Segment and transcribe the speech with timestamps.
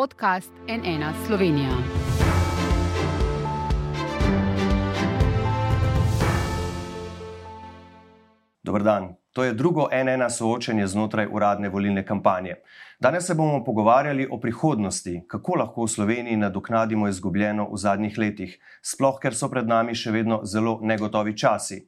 [0.00, 1.68] podcast NN Slovenija.
[8.62, 9.14] Dobr dan.
[9.32, 12.54] To je drugo NN soočenje znotraj uradne volilne kampanje.
[13.00, 18.58] Danes se bomo pogovarjali o prihodnosti, kako lahko v Sloveniji nadoknadimo izgubljeno v zadnjih letih,
[18.82, 21.84] sploh ker so pred nami še vedno zelo negotovi časi.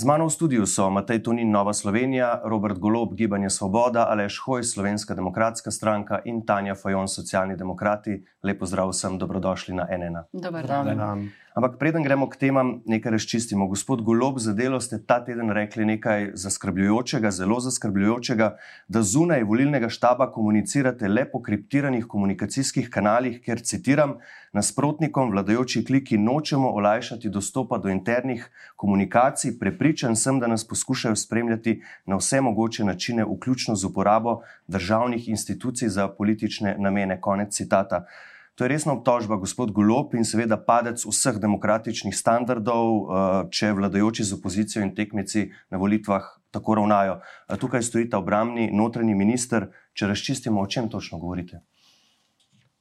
[0.00, 4.64] Z mano v studiu so Matej Tunin, Nova Slovenija, Robert Golob, Gibanje Svoboda, Aleš Hoj,
[4.64, 8.16] Slovenska demokratska stranka in Tanja Fajon, Socialni demokrati.
[8.40, 10.16] Lepo zdrav vsem, dobrodošli na NN.
[10.32, 10.86] Dobar dan.
[10.86, 10.96] Dan.
[10.96, 11.18] Dan.
[11.50, 13.66] Ampak preden gremo k temam, nekaj razčistimo.
[13.66, 18.52] Gospod Golob, za delo ste ta teden rekli nekaj zaskrbljujočega, zelo zaskrbljujočega,
[18.88, 24.20] da zunaj volilnega štaba komunicirate le po kriptiranih komunikacijskih kanalih, ker citiram:
[24.52, 31.80] Nasprotnikom vladajoči kliki nočemo olajšati dostopa do internih komunikacij, prepričan sem, da nas poskušajo spremljati
[32.06, 37.20] na vse mogoče načine, vključno z uporabo državnih institucij za politične namene.
[37.20, 38.06] Konec citata.
[38.54, 44.24] To je resna obtožba, gospod Golop, in seveda padec vseh demokratičnih standardov, eh, če vladajoči
[44.24, 47.20] z opozicijo in tekmici na volitvah tako ravnajo.
[47.48, 49.70] Eh, Tukaj stojita obramni notranji minister.
[49.92, 51.60] Če razčistimo, o čem točno govorite?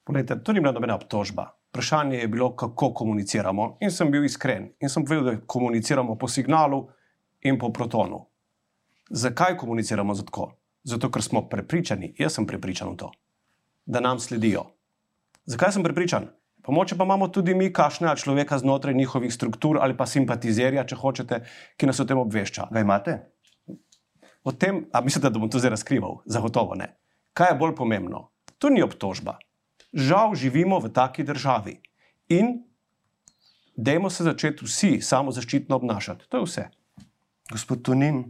[0.04, 1.52] Poglejte, to ni bila nobena obtožba.
[1.70, 3.78] Vprašanje je bilo, kako komuniciramo.
[3.82, 4.72] In sem bil iskren.
[4.82, 6.88] In sem povedal, da komuniciramo po signalu
[7.42, 8.26] in po protonu.
[9.10, 10.52] Zakaj komuniciramo zato?
[10.84, 13.12] Zato, ker smo prepričani, jaz sem prepričan v to,
[13.86, 14.64] da nam sledijo.
[15.50, 16.28] Zakaj sem prepričan?
[16.62, 20.96] Pa moče pa imamo tudi mi kašnega človeka znotraj njihovih struktur ali pa simpatizerja, če
[20.96, 21.40] hočete,
[21.78, 22.68] ki nas o tem obvešča.
[22.70, 23.16] Ga imate?
[24.46, 26.22] O tem, a mislite, da bom to zdaj razkrival?
[26.30, 26.92] Zagotovo ne.
[27.34, 28.28] Kaj je bolj pomembno?
[28.62, 29.40] To ni obtožba.
[29.94, 31.80] Žal živimo v taki državi
[32.30, 32.60] in
[33.74, 36.30] dajmo se začeti vsi samo zaščitno obnašati.
[36.30, 36.68] To je vse.
[37.50, 38.22] Gospod Tunin,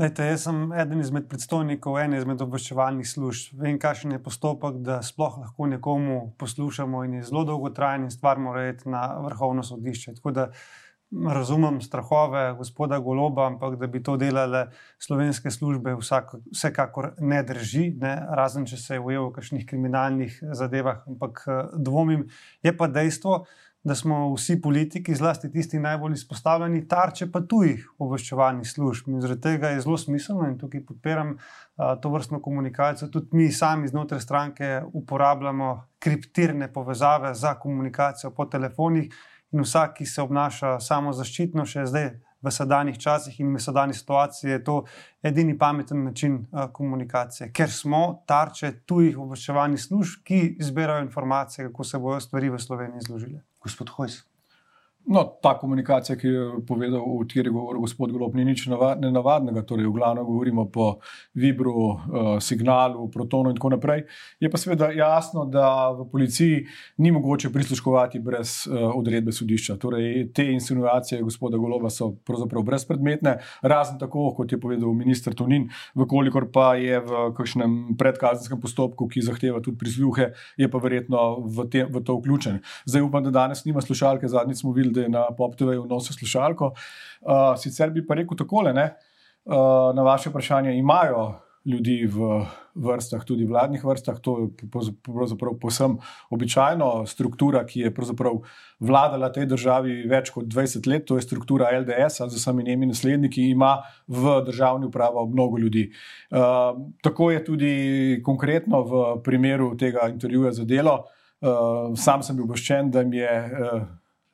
[0.00, 3.58] Lejte, jaz sem eden izmed predstojnikov ene izmed obveščevalnih služb.
[3.60, 8.40] Vem, kakšen je postopek, da sploh lahko nekomu poslušamo, in je zelo dolgotrajen, in stvar
[8.40, 10.14] mora iti na vrhovno sodišče.
[10.16, 10.46] Tako da
[11.28, 17.90] razumem strahove gospoda Goloba, ampak da bi to delale slovenske službe, vsak, vsekakor ne drži,
[18.00, 18.14] ne?
[18.32, 21.04] razen če se je ujel v kakšnih kriminalnih zadevah.
[21.04, 22.24] Ampak eh, dvomim,
[22.64, 23.62] je pa dejstvo, da
[23.94, 29.08] smo vsi politiki, zlasti tisti najbolj izpostavljeni, tarče pa tujih obveščevalnih služb.
[29.10, 33.10] In zaradi tega je zelo smiselno in tukaj podpiram a, to vrstno komunikacijo.
[33.10, 39.10] Tudi mi sami znotraj stranke uporabljamo kriptirane povezave za komunikacijo po telefonih
[39.52, 42.12] in vsak, ki se obnaša samo zaščitno, še zdaj.
[42.42, 44.80] V sedanjih časih in v sedanji situaciji je to
[45.22, 51.86] edini pameten način uh, komunikacije, ker smo tarče tujih obveščevalnih služb, ki zbirajo informacije, kako
[51.86, 53.42] se bodo stvari v Sloveniji zložile.
[53.62, 54.31] Gospod Hojs.
[55.06, 58.94] No, ta komunikacija, ki je povedal, o kateri je govoril gospod Golop, ni nič nava-
[59.00, 59.64] nenavadnega.
[59.66, 61.00] Torej, v glavnem govorimo po
[61.34, 61.98] vibru, uh,
[62.40, 64.04] signalu, protonu in tako naprej.
[64.40, 66.66] Je pa seveda jasno, da v policiji
[66.98, 69.76] ni mogoče prisluškovati brez uh, odredbe sodišča.
[69.76, 75.66] Torej, te insinuacije gospoda Goloba so pravzaprav brezpredmetne, razen tako, kot je povedal minister Tonin,
[75.98, 81.66] vkolikor pa je v kakšnem predkazenskem postopku, ki zahteva tudi prisluhe, je pa verjetno v,
[81.66, 82.62] te, v to vključen.
[82.86, 86.72] Zdaj upam, da danes nima slušalke, zadnjič smo videli, je na PopTV-ju nosil slušalko.
[87.22, 88.90] Uh, sicer bi pa rekel takole, ne,
[89.44, 91.32] uh, na vaše vprašanje imajo
[91.64, 92.42] ljudi v
[92.74, 94.68] vrstah, tudi vladnih vrstah, to je
[95.06, 95.98] pravzaprav posem
[96.30, 97.92] običajno struktura, ki je
[98.80, 103.50] vladala tej državi več kot 20 let, to je struktura LDS, z vsemi njemi nasledniki,
[103.50, 103.76] ima
[104.08, 105.90] v državni upravi mnogo ljudi.
[106.30, 111.04] Uh, tako je tudi konkretno v primeru tega intervjuja za delo.
[111.42, 113.82] Uh, sam sem bil obveščen, da mi je uh,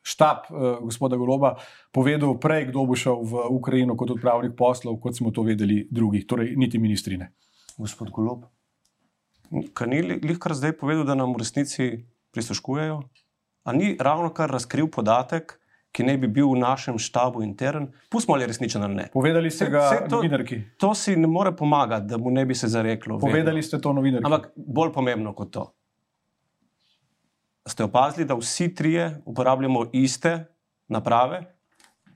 [0.09, 1.57] štab uh, gospoda Goloba
[1.93, 6.25] povedal prej, kdo bo šel v Ukrajino kot odpravnik poslov, kot smo to vedeli drugi,
[6.27, 7.33] torej niti ministrine.
[7.77, 8.49] Gospod Golob.
[9.73, 11.85] Kar ni lihkar zdaj povedal, da nam v resnici
[12.37, 13.01] prisluškujejo?
[13.65, 15.57] A ni ravno kar razkril podatek,
[15.93, 17.89] ki naj bi bil v našem štabu intern?
[18.13, 19.07] Pustimo ali resničen ali ne.
[19.13, 20.61] Povedali ste ga saj to- novinarki.
[20.79, 23.17] To si ne more pomagati, da mu ne bi se zareklo.
[23.17, 23.29] vedno.
[23.29, 24.25] Povedali ste to novinarki.
[24.25, 25.65] Ampak bolj pomembno kot to.
[27.69, 30.45] Ste opazili, da vsi trije uporabljamo iste
[30.89, 31.43] naprave,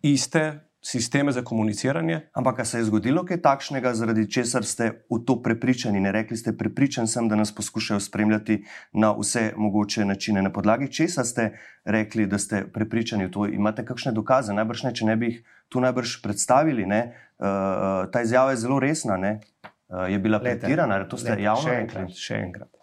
[0.02, 2.20] iste sisteme za komuniciranje?
[2.32, 6.00] Ampak se je zgodilo kaj takšnega, zaradi česar ste v to prepričani?
[6.00, 10.42] Ne rekli ste, prepričan sem, da nas poskušajo spremljati na vse mogoče načine.
[10.42, 11.52] Na podlagi česa ste
[11.84, 13.46] rekli, da ste prepričani v to?
[13.46, 14.52] Imate kakšne dokaze?
[14.52, 16.86] Najbrž ne, če ne bi jih tu najbrž predstavili.
[16.86, 17.02] Ne?
[17.38, 19.16] Uh, ta izjava je zelo resna.
[19.16, 19.40] Ne?
[19.88, 21.82] Uh, je bila Glejte, pretirana, to ste glejte, javno še rekli.
[21.84, 22.81] enkrat, še enkrat.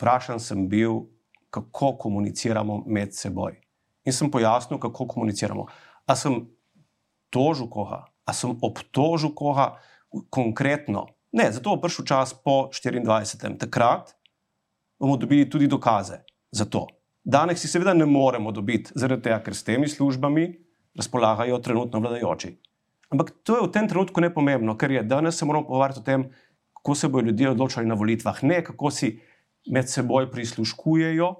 [0.00, 1.10] Vprašan sem bil,
[1.52, 3.58] kako komuniciramo med seboj.
[4.08, 5.66] In sem pojasnil, kako komuniciramo.
[6.08, 6.40] A sem
[7.28, 9.74] tožil koga, a sem obtožil koga
[10.32, 11.06] konkretno.
[11.36, 13.58] Ne, zato bo prišel čas po 24.
[13.60, 14.16] Takrat
[14.98, 16.86] bomo dobili tudi dokaze za to.
[17.24, 20.48] Danes si seveda ne moremo dobiti, zaradi tega, ker s temi službami
[20.96, 22.56] razpolagajo trenutno vladajoči.
[23.12, 26.30] Ampak to je v tem trenutku nepomembno, ker je danes se moramo pogovarjati o tem,
[26.80, 29.20] kako se bodo ljudje odločali na volitvah, ne kako si
[29.66, 31.34] med seboj prisluškujejo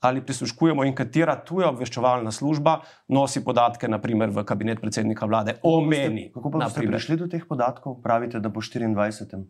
[0.00, 2.76] ali prisluškujemo in katera tuja obveščevalna služba
[3.08, 6.28] nosi podatke, naprimer v kabinet predsednika vlade, o meni.
[6.34, 7.98] Kako pa ste prišli do teh podatkov?
[8.02, 9.42] Pravite, da po 24.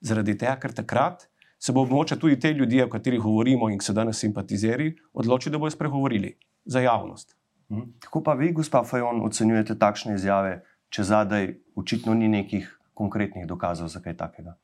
[0.00, 1.26] Zaradi tega, ker takrat
[1.60, 5.52] se bo moče tudi te ljudje, o katerih govorimo in ki so danes simpatizeri, odločiti,
[5.52, 7.36] da bodo spregovorili za javnost.
[7.72, 7.80] Mhm.
[8.00, 10.60] Kako pa vi, gospa Fajon, ocenjujete takšne izjave,
[10.90, 14.56] če zadaj očitno ni nekih konkretnih dokazov za kaj takega?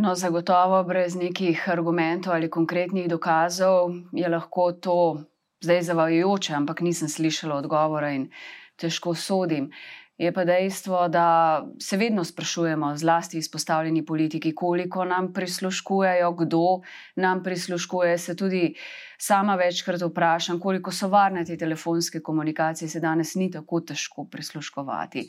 [0.00, 5.20] No, zagotovo brez nekih argumentov ali konkretnih dokazov je lahko to
[5.60, 8.30] zdaj zavajajoče, ampak nisem slišala odgovora in
[8.80, 9.68] težko sodim.
[10.16, 11.26] Je pa dejstvo, da
[11.80, 16.80] se vedno sprašujemo, zlasti izpostavljeni politiki, koliko nam prisluškujejo, kdo
[17.16, 18.18] nam prisluškuje.
[18.18, 18.74] Se tudi
[19.20, 25.26] sama večkrat vprašam, koliko so varne te telefonske komunikacije, se danes ni tako težko prisluškovati.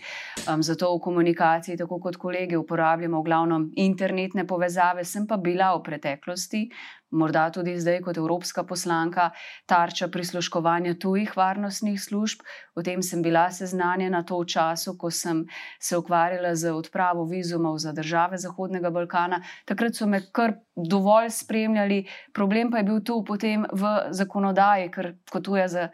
[0.48, 5.74] Um, zato v komunikaciji, tako kot kolegi, uporabljamo v glavnem internetne povezave, sem pa bila
[5.76, 6.70] v preteklosti
[7.12, 9.30] morda tudi zdaj kot evropska poslanka,
[9.66, 12.42] tarča prisluškovanja tujih varnostnih služb.
[12.76, 15.46] O tem sem bila seznanjena to v času, ko sem
[15.80, 19.42] se ukvarjala z odpravo vizumov za države Zahodnega Balkana.
[19.66, 25.14] Takrat so me kar dovolj spremljali, problem pa je bil tu potem v zakonodaji, ker
[25.32, 25.90] kot tuja za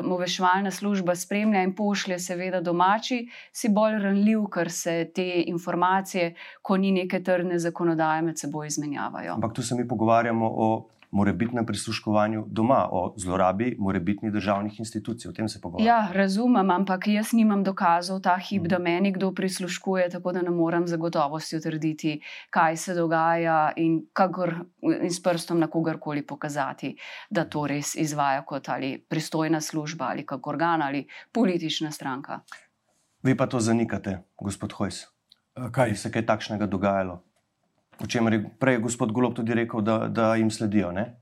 [0.00, 6.32] obveščevalna služba spremlja in pošlje, seveda domači, si bolj ranljiv, ker se te informacije,
[6.62, 9.36] ko ni neke trdne zakonodaje, med seboj izmenjavajo.
[9.36, 15.28] Ampak tu se mi pogovarjamo o morebitnem prisluškovanju doma, o zlorabi morebitnih državnih institucij.
[15.28, 15.88] O tem se pogovarjamo.
[15.88, 20.50] Ja, razumem, ampak jaz nimam dokazov ta hip, da meni kdo prisluškuje, tako da ne
[20.50, 22.16] morem zagotovosti utrditi,
[22.50, 26.96] kaj se dogaja in, kakor, in s prstom na kogarkoli pokazati,
[27.30, 32.40] da to res izvaja kot ali pristojna služba ali kak organ ali politična stranka.
[33.22, 35.06] Vi pa to zanikate, gospod Hojs.
[35.70, 35.88] Kaj?
[35.88, 37.22] Je se kaj takšnega dogajalo?
[38.02, 40.92] O čemer je prej gospod Golob tudi rekel, da, da jim sledijo.
[40.92, 41.12] Ne?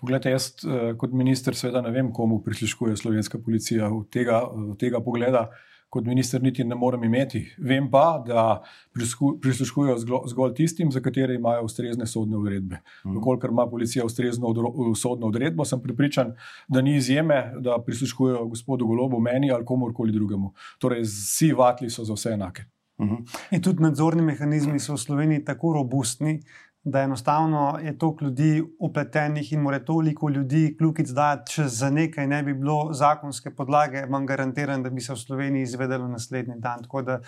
[0.00, 0.52] Poglejte, jaz
[0.98, 5.50] kot minister seveda ne vem, komu prisluškuje slovenska policija v tega, v tega pogleda.
[5.90, 7.40] Kot minister niti ne morem imeti.
[7.58, 8.62] Vem pa, da
[8.94, 9.96] prisluškujejo
[10.30, 12.78] zgolj tistim, za katere imajo ustrezne sodne odredbe.
[13.02, 14.54] Če ima policija ustrezno
[14.94, 16.36] sodno odredbo, sem pripričan,
[16.68, 20.54] da ni izjeme, da prisluškujejo gospodu Golobu, meni ali komorkoli drugemu.
[20.78, 22.70] Torej, vsi vatli so za vse enake.
[23.00, 26.40] In tudi nadzorni mehanizmi so v Sloveniji tako robustni,
[26.84, 32.26] da enostavno je toliko ljudi upletenih in mora toliko ljudi kljukic dati, če za nekaj
[32.26, 36.82] ne bi bilo zakonske podlage, vam garantiram, da bi se v Sloveniji izvedelo naslednji dan.
[36.82, 37.20] Tako da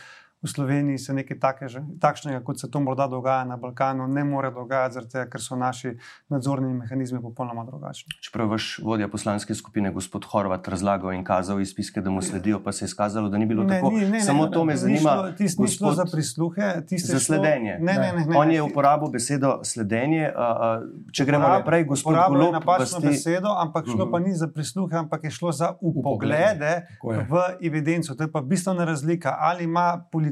[0.42, 1.66] v Sloveniji se nekaj take,
[1.98, 4.72] takšnega, kot se to morda dogaja na Balkanu, ne more dogajati,
[5.06, 5.92] tega, ker so naši
[6.28, 8.10] nadzorni mehanizmi popolnoma drugačni.
[8.20, 12.72] Čeprav vaš vodja poslanske skupine, gospod Horvat, razlagal in kazal izpiske, da mu sledijo, pa
[12.72, 13.90] se je izkazalo, da ni bilo Ne, tako.
[13.92, 15.32] ni- ne, Samo ne, to me ni zanima.
[15.34, 17.78] Tisto ni šlo gospod- za prisluhe, tisto je Za šlo- sledenje.
[17.80, 20.26] Ne, ne, ne, ne, On je uporabil besedo sledenje.
[20.26, 23.86] a, a, Če gremo Uporab- naprej, gospod uporabil je Golob, napačno vas ti- besedo, ampak
[23.86, 24.10] šlo Mhm.
[24.10, 27.26] pa ni za prisluhe, ampak je šlo za upoglede je.
[27.26, 28.14] v evidenco.
[28.14, 30.31] To je pa bistvena razlika, ali ima policija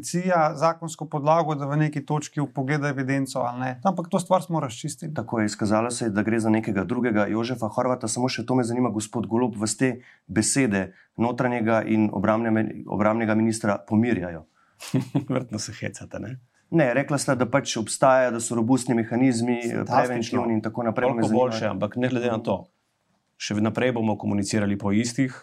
[0.55, 3.81] zakonsko podlago, da v neki točki upogleda evidenco ali ne.
[3.85, 5.14] Ampak to stvar smo razčistili.
[5.14, 8.09] Tako je izkazalo se, da gre za nekega drugega Jožefa Horvata.
[8.09, 13.78] Samo še to me zanima, gospod Golob, vas te besede notranjega in obrambne- obrambnega ministra
[13.88, 14.47] pomirjajo.
[15.28, 16.19] Vrtno se hecate.
[16.19, 16.38] Ne?
[16.71, 21.11] Ne, rekla sta, da pač obstaja, da so robustni mehanizmi, preventivni in tako naprej.
[21.11, 22.69] Zanima- boljše, ampak ne glede na to,
[23.37, 25.35] še naprej bomo komunicirali po istih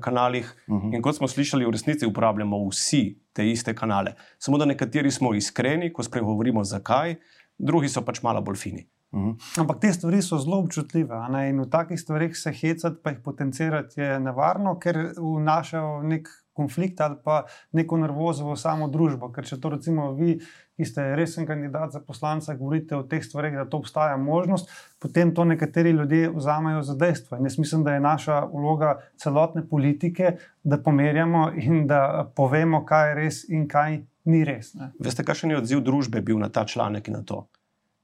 [0.00, 0.56] kanalih.
[0.66, 0.94] Uh -huh.
[0.96, 4.14] In kot smo slišali, v resnici uporabljamo vsi te iste kanale.
[4.38, 7.14] Samo da nekateri smo iskreni, ko spregovorimo zakaj,
[7.58, 8.88] drugi so pač malo bolj fini.
[9.10, 9.60] Uh -huh.
[9.60, 11.48] Ampak te stvari so zelo občutljive a ne?
[11.48, 17.00] in v takih stvarih se hecati, pa jih potencirati je nevarno, ker vnašajo nek konflikt
[17.00, 19.32] ali pa neko nervozo v samo družbo.
[19.32, 20.40] Ker če to recimo vi,
[20.78, 24.70] ki ste resen kandidat za poslanca, govorite o teh stvarih, da to obstaja možnost,
[25.02, 27.38] potem to nekateri ljudje vzamejo za dejstvo.
[27.38, 33.08] In jaz mislim, da je naša vloga celotne politike, da pomerjamo in da povemo, kaj
[33.08, 33.98] je res in kaj
[34.30, 34.70] ni res.
[34.78, 34.92] Ne?
[35.02, 37.48] Veste, kakšen je odziv družbe bil na ta članek in na to?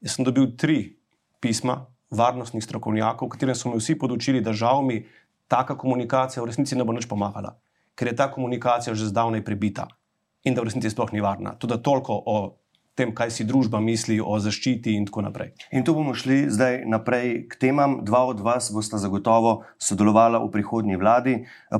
[0.02, 0.96] Jaz sem dobil tri
[1.40, 5.04] pisma varnostnih strokovnjakov, v katerem so me vsi podočili, da žal mi
[5.46, 7.54] taka komunikacija v resnici ne bo nič pomagala,
[7.94, 9.86] ker je ta komunikacija že zdavnaj prebita
[10.42, 11.54] in da v resnici sploh ni varna.
[11.54, 12.36] Tudi toliko o
[12.94, 15.50] tem, kaj si družba misli o zaščiti in tako naprej.
[15.74, 17.98] In tu bomo šli zdaj naprej k temam.
[18.06, 21.34] Dva od vas bosta zagotovo sodelovala v prihodnji vladi.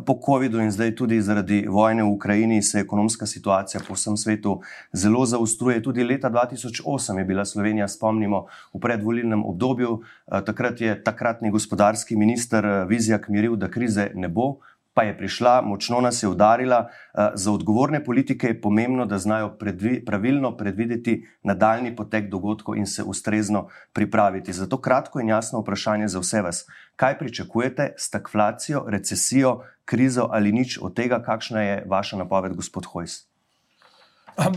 [0.07, 4.59] Po COVID-u in zdaj tudi zaradi vojne v Ukrajini se ekonomska situacija po vsem svetu
[4.93, 5.83] zelo zaostruje.
[5.83, 6.83] Tudi leta 2008
[7.19, 10.03] je bila Slovenija, spomnimo, v predvolilnem obdobju.
[10.27, 14.59] Takrat je takratni gospodarski minister Vizjak miril, da krize ne bo
[14.95, 16.87] pa je prišla, močno nas je udarila.
[16.89, 22.87] Eh, za odgovorne politike je pomembno, da znajo predvi, pravilno predvideti nadaljni potek dogodkov in
[22.87, 24.53] se ustrezno pripraviti.
[24.53, 26.67] Zato kratko in jasno vprašanje za vse vas.
[26.97, 33.27] Kaj pričakujete, stagflacijo, recesijo, krizo ali nič od tega, kakšna je vaša napoved, gospod Hojs?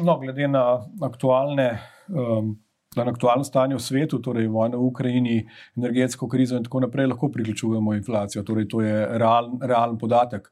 [0.04, 2.58] No, glede na aktualne um,
[3.06, 5.38] na aktualno stanje v svetu, torej vojno v Ukrajini,
[5.78, 8.44] energetsko krizo in tako naprej, lahko priključujemo inflacijo.
[8.44, 10.50] Torej, to je realen, realen podatek.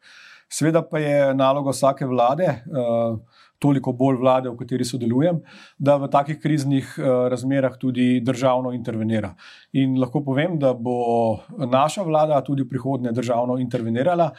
[0.49, 3.17] Sveda pa je naloga vsake vlade, uh,
[3.59, 5.39] toliko bolj vlade, v kateri sodelujem,
[5.77, 9.33] da v takih kriznih uh, razmerah tudi državno intervenira.
[9.73, 14.31] In lahko povem, da bo naša vlada tudi v prihodnje državno intervenirala.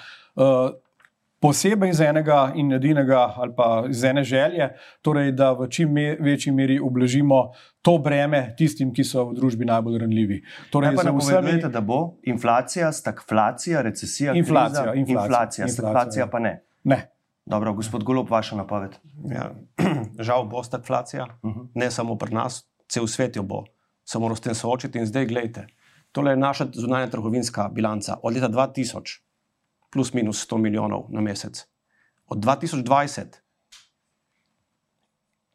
[1.47, 4.67] Posebej iz enega in edinega, ali pa iz ene želje,
[5.03, 9.69] torej, da v čim me, večji meri ublažimo to breme tistim, ki so v družbi
[9.69, 10.41] najbolj ranljivi.
[10.75, 11.61] Torej, ne vsemi...
[11.71, 16.31] da bo inflacija, stagflacija, recesija, inflacija, kriza, inflacija, inflacija, stagflacija ja.
[16.33, 16.57] pa ne.
[16.85, 16.99] Ne.
[17.47, 18.99] Dobro, gospod Golop, vaša napoved.
[19.31, 19.53] Ja.
[20.27, 21.61] Žal bo stagflacija, uh mhm.
[21.61, 21.69] -huh.
[21.75, 23.65] ne samo pri nas, cel svet jo bo.
[24.05, 25.67] Se moramo s tem soočiti in zdaj gledajte.
[26.13, 29.26] To je naša zunanja trgovinska bilanca od leta 2000
[29.91, 31.65] plus minus 100 milijonov na mesec.
[32.27, 33.41] Od 2020,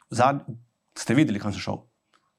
[0.09, 0.45] zad,
[0.97, 1.81] ste videli, kam sem šel.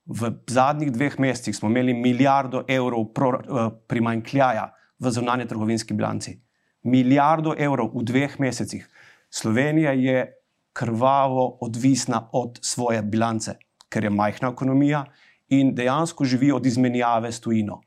[0.07, 6.41] V zadnjih dveh mesecih smo imeli milijardo evrov uh, primankljaja v zunanje trgovinski bilanci.
[6.83, 8.89] Milijardo evrov v dveh mesecih.
[9.31, 10.27] Slovenija je
[10.73, 13.55] krvavo odvisna od svoje bilance,
[13.89, 15.05] ker je majhna ekonomija
[15.49, 17.81] in dejansko živi od izmenjave s tujino.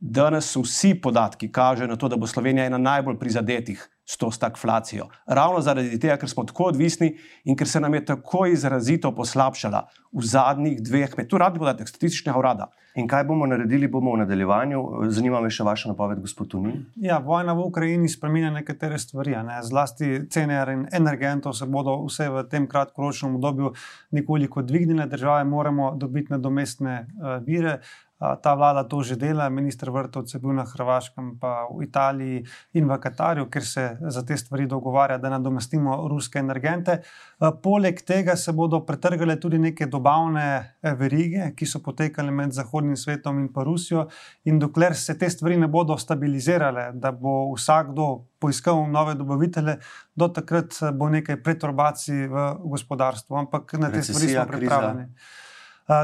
[0.00, 5.08] Danes vsi podatki kažejo na to, da bo Slovenija ena najbolj prizadetih s to stagflacijo.
[5.26, 7.12] Ravno zaradi tega, ker smo tako odvisni
[7.44, 11.28] in ker se nam je tako izrazito poslabšala v zadnjih dveh mesecih.
[11.30, 12.70] Tu radi podatek statističnega urada.
[12.98, 14.82] In kaj bomo naredili, bomo v nadaljevanju.
[15.14, 16.80] Zanima me še vaša napoved, gospod Tunin.
[16.98, 19.36] Ja, vojna v Ukrajini spremenja nekatere stvari.
[19.46, 19.60] Ne?
[19.62, 20.58] Zlasti cene
[20.90, 23.74] energentov se bodo vse v tem kratkoročnem obdobju
[24.16, 27.78] nekoliko dvignile, države moramo dobiti nadomestne uh, vire.
[28.20, 32.44] Ta vlada to že dela, ministr Vrtovc je bil na Hrvaškem, pa v Italiji
[32.76, 37.00] in v Katarju, ker se za te stvari dogovarja, da nadomestimo ruske energente.
[37.62, 42.96] Poleg tega se bodo pretrgale tudi neke dobavne e, verige, ki so potekale med Zahodnim
[42.96, 44.10] svetom in pa Rusijo.
[44.44, 49.78] In dokler se te stvari ne bodo stabilizirale, da bo vsakdo poiskal nove dobavitele,
[50.12, 53.46] do takrat bo nekaj preturbacij v gospodarstvu.
[53.46, 55.08] Ampak na te stvari smo pripravljeni.
[55.08, 55.48] Kriza.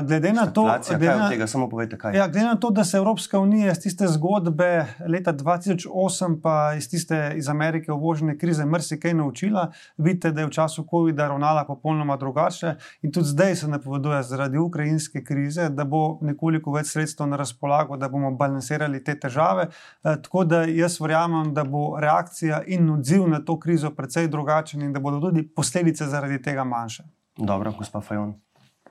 [0.07, 3.73] Glede na, to, glede, na, tega, povete, ja, glede na to, da se Evropska unija
[3.73, 10.33] iz tiste zgodbe leta 2008, pa iz tiste iz Amerike uvožene krize, marsikaj naučila, vidite,
[10.33, 12.75] da je v času COVID-a ravnala popolnoma drugače.
[13.03, 17.97] In tudi zdaj se napoveduje, zaradi ukrajinske krize, da bo nekoliko več sredstev na razpolago,
[17.97, 19.69] da bomo balansirali te težave.
[20.03, 24.93] Tako da jaz verjamem, da bo reakcija in odziv na to krizo precej drugačen in
[24.93, 27.07] da bodo tudi posledice zaradi tega manjše.
[27.37, 28.35] Dobro, gospod Fajon.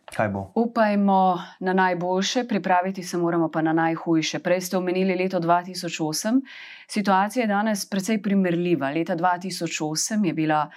[0.05, 0.51] Kaj bo?
[0.55, 4.39] Upajmo na najboljše, pripraviti se moramo pa na najhujše.
[4.39, 6.41] Prej ste omenili leto 2008.
[6.87, 8.91] Situacija je danes precej primerljiva.
[8.91, 10.69] Leta 2008 je bila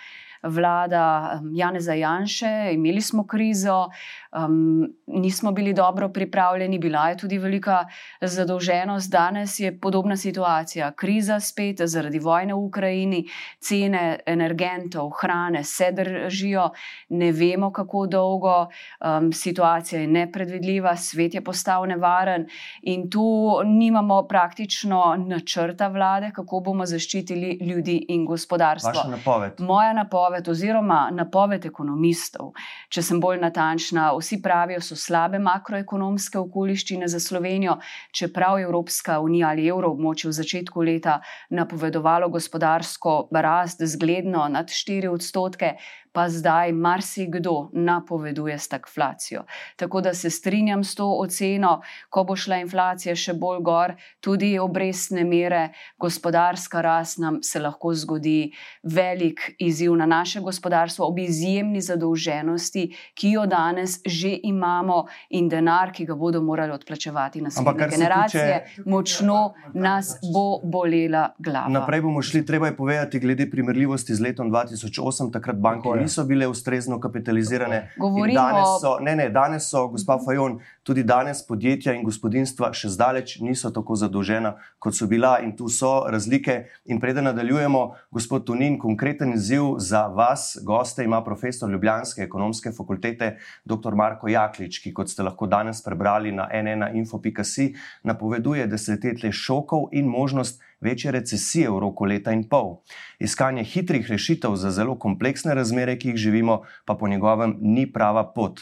[0.42, 3.88] vlada Janeza Janše, imeli smo krizo,
[4.33, 7.85] um, nismo bili dobro pripravljeni, bila je tudi velika
[8.21, 9.11] zadolženost.
[9.11, 10.92] Danes je podobna situacija.
[10.92, 13.25] Kriza spet zaradi vojne v Ukrajini,
[13.61, 16.71] cene energentov, hrane se držijo,
[17.09, 18.66] ne vemo, kako dolgo.
[19.00, 22.47] Um, situacija je nepredvidljiva, svet je postal nevaren
[22.83, 29.11] in tu nimamo praktično načrta vlade, kako bomo zaščitili ljudi in gospodarstvo.
[29.11, 29.52] Napoved.
[29.59, 32.52] Moja napoved oziroma napoved ekonomistov,
[32.88, 37.78] če sem bolj natančna, vsi pravijo, so slabe makroekonomske okoliščine za Slovenijo,
[38.12, 41.20] čeprav je Evropska unija ali evroobmočje v začetku leta
[41.50, 45.76] napovedovalo gospodarsko rast zgledno nad 4 odstotke,
[46.12, 49.45] pa zdaj marsikdo napoveduje stagflacijo.
[49.77, 54.59] Tako da se strinjam s to oceno, ko bo šla inflacija še bolj gor, tudi
[54.59, 61.81] obrestne mere, gospodarska rast nam se lahko zgodi velik izziv na naše gospodarstvo, ob izjemni
[61.81, 68.65] zadolženosti, ki jo danes že imamo, in denar, ki ga bodo morali odplačevati naslednje generacije,
[68.67, 68.91] tiče...
[68.91, 71.69] močno nas bo bolela glava.
[71.69, 76.07] Naprej bomo šli, treba je povedati, glede primerljivosti z letom 2008, takrat banke je.
[76.07, 77.90] niso bile ustrezno kapitalizirane.
[77.97, 78.40] Govorimo...
[78.40, 83.38] Danes so, ne, ne, danes so, gospa Fajon, tudi danes podjetja in gospodinstva še zdaleč
[83.45, 86.59] niso tako zadolžena, kot so bila, in tu so razlike.
[86.88, 87.83] In preden nadaljujemo,
[88.14, 93.95] gospod Tunin, konkreten izziv za vas, goste, ima profesor Ljubljanske ekonomske fakultete, dr.
[93.95, 97.73] Marko Jaklič, ki, kot ste lahko danes prebrali na nnainfo.si,
[98.09, 102.82] napoveduje desetletje šokov in možnost večje recesije v roku leta in pol.
[103.18, 108.25] Iskanje hitrih rešitev za zelo kompleksne razmere, ki jih živimo, pa po njegovem ni prava
[108.35, 108.61] pot.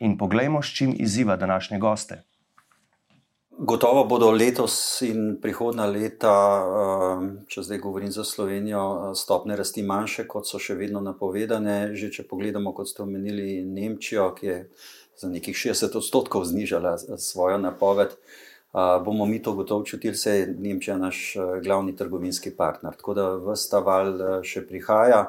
[0.00, 2.22] In poglejmo, s čim izziva današnje goste.
[3.60, 10.28] Gotovo bodo letos in prihodna leta, eh, če zdaj govorim za Slovenijo, stopne rasti manjše,
[10.28, 11.90] kot so še vedno napovedane.
[11.94, 14.70] Že če pogledamo, kot ste omenili, Nemčijo, ki je
[15.18, 18.14] za nekih 60 odstotkov znižala svojo napoved,
[19.04, 22.96] bomo mi to gotovo čutili, se je Nemčija naš glavni trgovinski partner.
[22.96, 25.24] Tako da vse ta val še prihaja.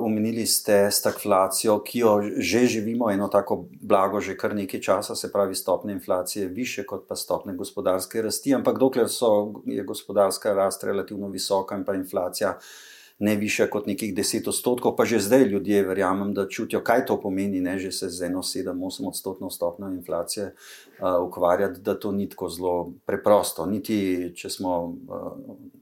[0.00, 5.32] Omenili ste stagflacijo, ki jo že živimo, eno tako blago, že kar nekaj časa, se
[5.32, 8.54] pravi, stopne inflacije, više kot pa stopne gospodarske rasti.
[8.54, 13.86] Ampak dokler so, je gospodarska rast relativno visoka in pa inflacija uh, ne više kot
[13.86, 17.92] nekih 10 odstotkov, pa že zdaj ljudje verjamem, da čutijo, kaj to pomeni, ne že
[17.92, 23.66] se z eno 7-8 odstotno stopno inflacije uh, ukvarjati, da to ni tako zelo preprosto.
[23.66, 25.30] Niti če, smo, uh,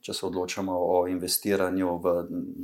[0.00, 2.14] če se odločamo o investiranju v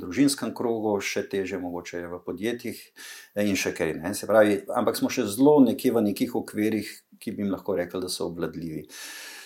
[0.05, 2.85] družinskem krogu, še teže mogoče je v podjetjih
[3.41, 3.97] in še kaj.
[4.27, 8.09] Pravi, ampak smo še zelo nekje v nekih okvirih, ki bi jim lahko rekli, da
[8.09, 8.85] so obvladljivi.
[8.85, 9.38] Uh,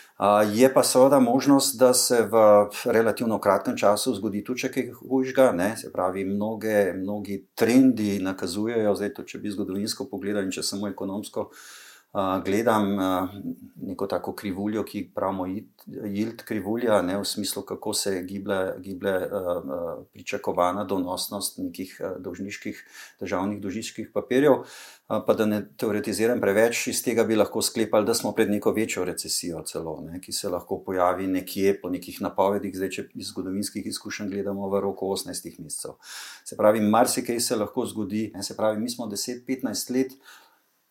[0.53, 5.47] Je pa seveda možnost, da se v relativno kratkem času zgodi tudi kaj hujšega.
[5.77, 11.49] Se pravi, mnoge, mnogi trendi nakazujejo, to, če bi zgodovinsko pogledali, če samo ekonomsko
[12.45, 12.97] gledam
[13.75, 15.47] neko tako krivuljo, ki pravimo
[15.87, 19.13] yield krivulja, ne v smislu, kako se giblje, giblje
[20.13, 22.83] pričakovana donosnost nekih dolžniških,
[23.19, 24.61] državnih dolžniških papirjev.
[25.07, 29.03] Pa da ne teoretiziram preveč, iz tega bi lahko sklepali, da smo pred neko večjo
[29.05, 33.85] recesijo, celo, ne, ki se lahko pojavi nekje po nekih napovedih, zdaj, če iz zgodovinskih
[33.89, 35.97] izkušenj gledamo v roku 18 mesecev.
[36.45, 38.29] Se pravi, marsikaj se lahko zgodi.
[38.33, 40.15] Ne, se pravi, mi smo 10-15 let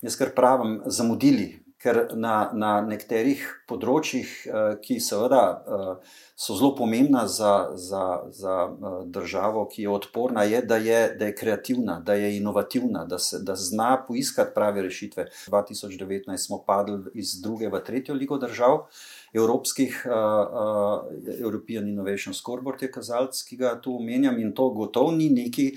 [0.02, 6.73] jaz kar pravim, zamudili, ker na, na nekaterih področjih, eh, ki seveda eh, so zelo
[6.78, 11.98] pomembna za, za, za eh, državo, ki je odporna, je, da je, da je kreativna,
[12.07, 15.27] da je inovativna, da, se, da zna poiskati prave rešitve.
[15.48, 18.85] 2019 smo padli iz druge v tretjo ligo držav.
[19.33, 25.11] Evropskih, uh, uh, European Innovation Scoreboard je kazalec, ki ga tu omenjam, in to gotovo
[25.16, 25.70] ni neki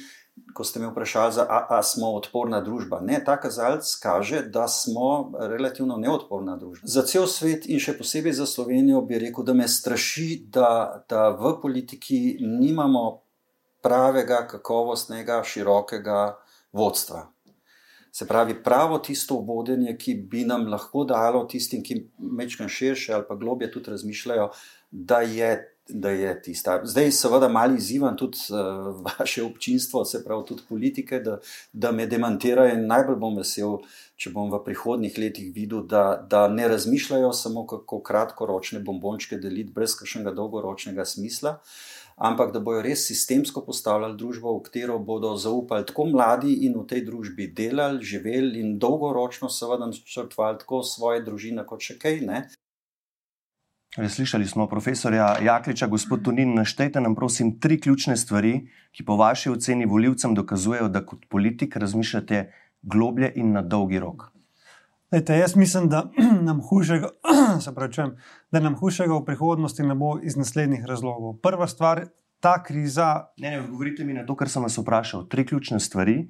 [0.54, 3.00] ko ste me vprašali, ali smo odporna družba.
[3.04, 6.88] Ne, ta kazalec kaže, da smo relativno neodporna družba.
[6.88, 11.30] Za cel svet in še posebej za Slovenijo bi rekel, da me straši, da, da
[11.36, 13.06] v politiki nimamo
[13.84, 16.19] pravega, kakovostnega, širokega
[16.74, 17.28] vodstva.
[18.15, 23.26] Se pravi, pravo tisto vodenje, ki bi nam lahko dalo tistim, ki mečkam širše ali
[23.28, 24.50] pa globje tudi razmišljajo,
[24.91, 26.80] da je da je tista.
[26.84, 31.39] Zdaj, seveda, malo izzivam tudi uh, vaše občinstvo, se pravi, tudi politike, da,
[31.74, 32.78] da me demantirajo.
[32.78, 33.78] Najbolj bom vesel,
[34.17, 39.74] če bom v prihodnih letih videl, da, da ne razmišljajo samo kako kratkoročne bombončke deliti,
[39.76, 41.60] brez kakšnega dolgoročnega smisla.
[42.15, 46.86] Ampak da bojo res sistemsko postavljali družbo, v katero bodo zaupali tako mladi in v
[46.88, 52.21] tej družbi delali, živeli in dolgoročno, seveda, načrtovali tako svoje družine, kot še kaj.
[52.24, 52.45] Ne?
[53.95, 59.49] Slišali smo profesorja Jakliča, gospod Tunin, naštejte nam, prosim, tri ključne stvari, ki po vaši
[59.49, 64.27] oceni voljivcem dokazujejo, da kot politik razmišljate globlje in na dolgi rok.
[65.12, 66.10] Lejte, jaz mislim, da
[66.47, 67.10] nam, hujšega,
[67.75, 68.17] pravčujem,
[68.51, 71.38] da nam hujšega v prihodnosti ne bo iz naslednjih razlogov.
[71.39, 72.05] Prva stvar,
[72.43, 73.29] ta kriza.
[73.38, 75.23] Ne, ne, odgovorite mi na to, kar sem vas vprašal.
[75.31, 76.25] Tri ključne stvari,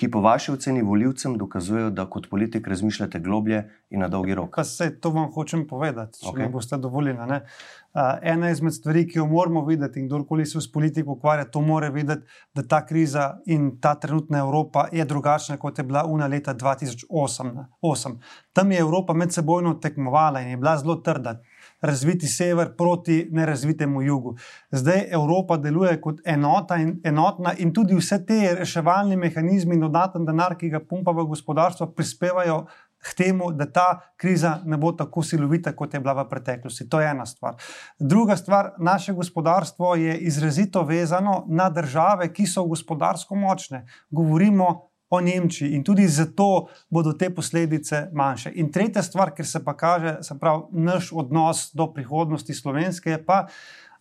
[0.00, 3.58] ki po vaši oceni voljivcem dokazujejo, da kot politik razmišljate globlje
[3.90, 4.56] in na dolgi rok.
[4.56, 6.46] Vse to vam hočem povedati, če okay.
[6.46, 7.20] mi boste dovoljeni.
[7.20, 11.60] Uh, ena izmed stvari, ki jo moramo videti, in kdorkoli se s politiko ukvarja, to
[11.60, 16.26] mora videti, da ta kriza in ta trenutna Evropa je drugačna, kot je bila una
[16.26, 18.16] leta 2008.
[18.52, 21.42] Tam je Evropa med sebojno tekmovala in je bila zelo trda
[21.80, 24.36] razviti sever proti nerazvitemu jugu.
[24.70, 30.24] Zdaj Evropa deluje kot enota in, enotna in tudi vse te reševalni mehanizmi in dodaten
[30.26, 32.64] denar, ki ga pumpa v gospodarstvo, prispevajo.
[33.00, 36.84] K temu, da ta kriza ne bo tako silovita, kot je bila v preteklosti.
[36.92, 37.54] To je ena stvar.
[37.98, 43.86] Druga stvar, naše gospodarstvo je izrazito vezano na države, ki so gospodarsko močne.
[44.10, 48.52] Govorimo o Nemčiji in tudi zato bodo te posledice manjše.
[48.54, 53.24] In tretja stvar, ker se pa kaže, se pravi, naš odnos do prihodnosti slovenske, je
[53.24, 53.46] pa,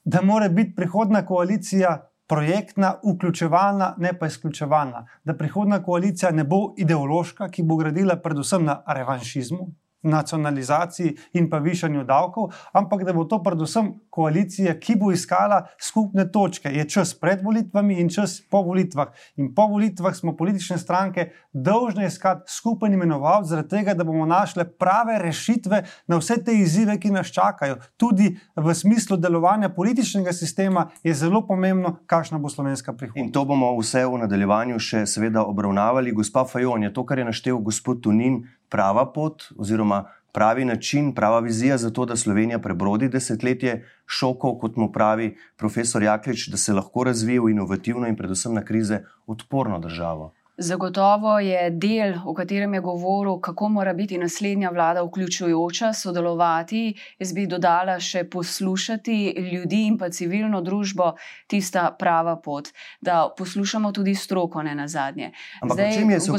[0.03, 5.05] da mora biti prihodna koalicija projektna, vključevalna, ne pa izključevalna.
[5.23, 11.57] Da prihodna koalicija ne bo ideološka, ki bo gradila predvsem na revanšizmu, nacionalizaciji in pa
[11.57, 16.69] višanju davkov, ampak da bo to predvsem koalicija, ki bo iskala skupne točke.
[16.69, 19.11] Je čas pred volitvami in čas po volitvah.
[19.35, 24.63] In po volitvah smo politične stranke dolžne iskati skupen imenovalec, zaradi tega, da bomo našli
[24.79, 27.77] prave rešitve na vse te izzive, ki nas čakajo.
[27.97, 33.25] Tudi v smislu delovanja političnega sistema je zelo pomembno, kakšna bo slovenska prihodnost.
[33.25, 36.15] In to bomo vse v nadaljevanju še seveda obravnavali.
[36.15, 41.39] Gospa Fajon je to, kar je naštel gospod Tunin, prava pot oziroma pravi način, prava
[41.39, 46.73] vizija za to, da Slovenija prebrodi desetletje šokov, kot mu pravi profesor Jaklič, da se
[46.73, 50.33] lahko razvije v inovativno in predvsem na krize odporno državo.
[50.59, 56.93] Zagotovo je del, o katerem je govoril, kako mora biti naslednja vlada vključujoča, sodelovati.
[57.19, 59.15] Jaz bi dodala še poslušati
[59.53, 61.13] ljudi in pa civilno družbo,
[61.47, 62.67] tista prava pot,
[63.01, 65.31] da poslušamo tudi stroko, ne na zadnje.
[65.61, 66.31] Ampak Zdaj, čem je se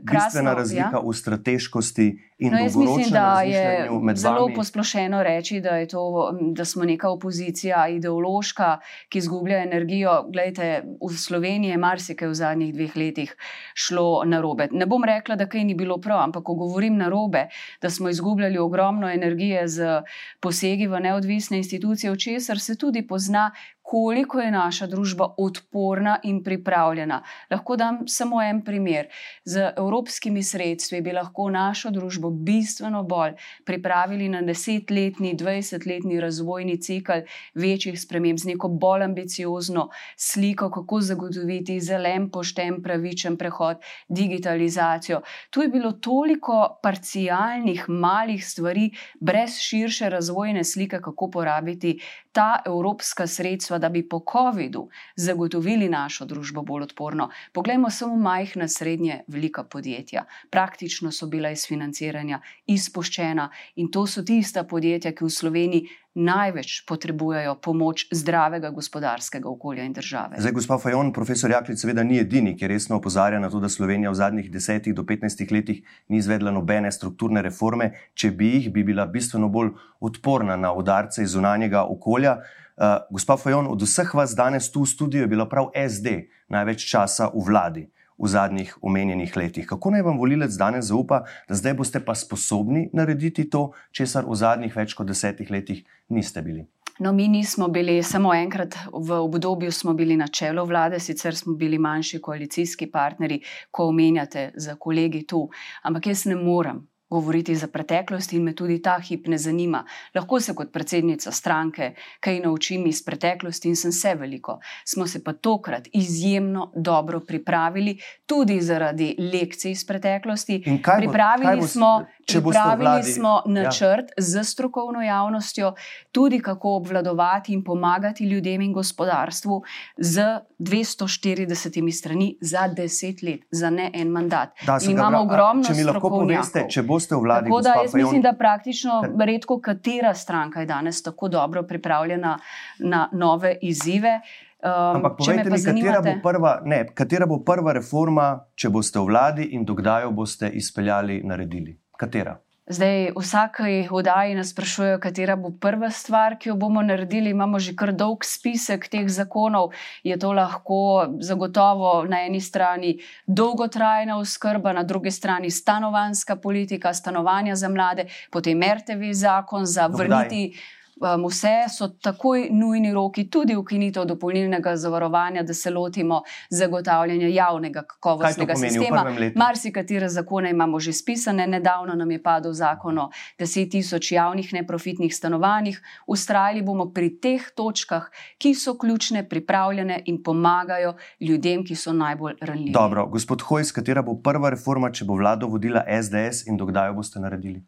[0.00, 1.02] bistvena razlika ja?
[1.04, 4.54] v strateškosti in no, jaz mislim, da je zelo vami?
[4.54, 10.24] posplošeno reči, da, to, da smo neka opozicija ideološka, ki izgublja energijo.
[10.32, 13.36] Glejte, v Sloveniji je marsikaj v zadnjih dveh letih
[13.74, 14.68] šlo na robe.
[14.72, 17.46] Ne bom rekla, da kaj ni bilo prav, ampak ko govorim na robe,
[17.82, 20.02] da smo izgubljali ogromno energije z
[20.40, 23.50] posegi v neodvisne institucije, v česar se tudi pozna,
[23.86, 27.20] koliko je naša družba odporna in pripravljena.
[27.50, 29.06] Lahko dam samo en primer.
[29.44, 37.22] Z evropskimi sredstvi bi lahko našo družbo bistveno bolj pripravili na desetletni, dvajsetletni razvojni cikl
[37.54, 45.20] večjih sprememb, z neko bolj ambiciozno sliko, kako zagotoviti zelen, pošten, pravičen prehod, digitalizacijo.
[45.50, 52.00] Tu je bilo toliko parcialnih, malih stvari, brez širše razvojne slike, kako porabiti
[52.36, 57.30] ta evropska sredstva, da bi po COVID-u zagotovili našo družbo bolj odporno.
[57.52, 60.26] Poglejmo samo majhna, srednje, velika podjetja.
[60.50, 65.88] Praktično so bila iz financiranja izpuščena in to so tista podjetja, ki v Sloveniji.
[66.16, 70.40] Največ potrebujejo pomoč zdravega gospodarskega okolja in države.
[70.40, 74.10] Zdaj, gospod Fajon, profesor Jaklič, seveda ni edini, ki resno opozarja na to, da Slovenija
[74.10, 77.90] v zadnjih 10 do 15 letih ni izvedla nobene strukturne reforme.
[78.14, 82.38] Če bi jih, bi bila bistveno bolj odporna na udarce iz zunanjega okolja.
[82.76, 86.88] Uh, gospa Fajon, od vseh vas danes tu v studiu je bilo prav SD največ
[86.88, 87.86] časa v vladi
[88.18, 89.66] v zadnjih omenjenih letih.
[89.66, 94.34] Kako naj vam volilec danes zaupa, da zdaj boste pa sposobni narediti to, česar v
[94.34, 96.66] zadnjih več kot desetih letih niste bili?
[96.98, 101.54] No, mi nismo bili samo enkrat v obdobju, smo bili na čelu vlade, sicer smo
[101.54, 105.48] bili manjši koalicijski partnerji, ko omenjate za kolegi tu.
[105.82, 109.84] Ampak jaz ne morem govoriti za preteklost in me tudi ta hip ne zanima.
[110.14, 114.58] Lahko se kot predsednica stranke kaj naučim iz preteklosti in sem se veliko.
[114.84, 120.62] Smo se pa tokrat izjemno dobro pripravili, tudi zaradi lekcij iz preteklosti.
[120.98, 122.06] Pripravili bo, smo.
[122.26, 123.62] Pripravili smo ja.
[123.62, 124.22] načrt ja.
[124.22, 125.74] z strokovno javnostjo,
[126.12, 129.62] tudi kako obvladovati in pomagati ljudem in gospodarstvu
[129.96, 130.22] z
[130.58, 134.48] 240 strani za 10 let, za ne en mandat.
[134.66, 135.78] Da, imamo ogromno stvari.
[135.78, 137.50] Če mi lahko poveste, če boste v vladi.
[137.50, 142.38] Tako da jaz mislim, da praktično redko katera stranka je danes tako dobro pripravljena
[142.78, 144.20] na nove izzive.
[144.66, 149.10] Um, Ampak povejte mi, katera bo, prva, ne, katera bo prva reforma, če boste v
[149.10, 151.76] vladi in dokdaj jo boste izpeljali, naredili?
[151.96, 152.36] Katera?
[152.66, 157.30] Zdaj, vsakej oddaji nas sprašujejo, katera bo prva stvar, ki jo bomo naredili.
[157.30, 159.70] Imamo že kar dolg spisek teh zakonov.
[160.02, 160.78] Je to lahko
[161.22, 168.62] zagotovo na eni strani dolgotrajna oskrba, na drugi strani stanovanska politika, stanovanja za mlade, potem
[168.62, 170.42] RTV zakon za vrniti.
[170.50, 177.28] Dodaj um, vse so takoj nujni roki, tudi ukinitev dopolnilnega zavarovanja, da se lotimo zagotavljanja
[177.28, 179.04] javnega kakovostnega sistema.
[179.34, 185.14] Marsikatere zakone imamo že spisane, nedavno nam je padel zakon o 10 tisoč javnih neprofitnih
[185.14, 185.82] stanovanjih.
[186.06, 192.34] Ustrajali bomo pri teh točkah, ki so ključne, pripravljene in pomagajo ljudem, ki so najbolj
[192.40, 192.72] ranljivi.
[192.72, 196.94] Dobro, gospod Hojs, katera bo prva reforma, če bo vlado vodila SDS in dokdaj jo
[196.94, 197.62] boste naredili?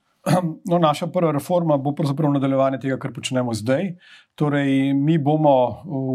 [0.70, 3.92] No, naša prva reforma bo pravzaprav nadaljevanje tega, kar počnemo zdaj.
[4.38, 5.52] Torej, mi bomo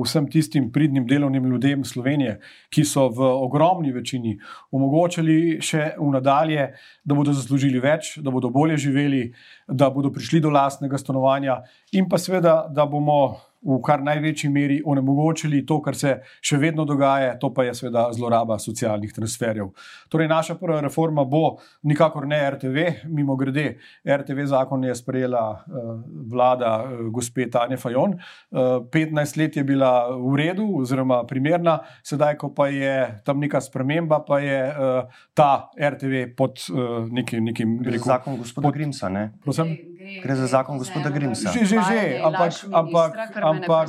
[0.04, 2.38] vsem tistim pridnim delovnim ljudem Slovenije,
[2.70, 4.36] ki so v ogromni večini
[4.72, 6.68] omogočili še v nadalje,
[7.04, 9.24] da bodo zaslužili več, da bodo bolje živeli,
[9.68, 11.62] da bodo prišli do lastnega stanovanja
[11.92, 13.20] in pa seveda, da bomo
[13.64, 18.06] v kar največji meri onemogočili to, kar se še vedno dogaja, to pa je seveda
[18.16, 19.72] zloraba socialnih transferjev.
[20.12, 25.94] Torej, naša prva reforma bo nikakor ne RTV, mimo grede, RTV zakon je sprejela uh,
[26.32, 28.18] vlada uh, gospe Tanja Fajon.
[28.52, 32.94] Uh, 15 let je bila v redu, oziroma primerna, sedaj, ko pa je
[33.26, 37.44] tam neka sprememba, pa je uh, ta RTV pod uh, nekim.
[37.44, 39.12] nekim rekel, zakon gospoda Grimsa.
[39.44, 39.76] Prosim?
[40.22, 41.50] Gre za zakon gospoda Grimsa.
[41.50, 43.88] Že, že, že, ampak, ampak, ampak,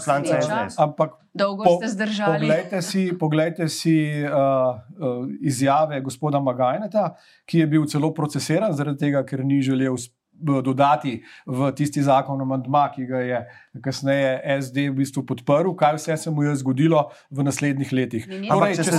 [0.79, 2.47] ampak dolgo ste zdržali.
[2.47, 9.11] Poglejte si, poglejte si uh, uh, izjave gospoda Magajneta, ki je bil celo procesiran zaradi
[9.11, 9.99] tega, ker ni želel
[10.35, 13.39] dodati v tisti zakon o mandma, ki ga je
[13.83, 18.27] kasneje SD v bistvu podprl, kaj vse se mu je zgodilo v naslednjih letih.
[18.27, 18.99] Torej, če, če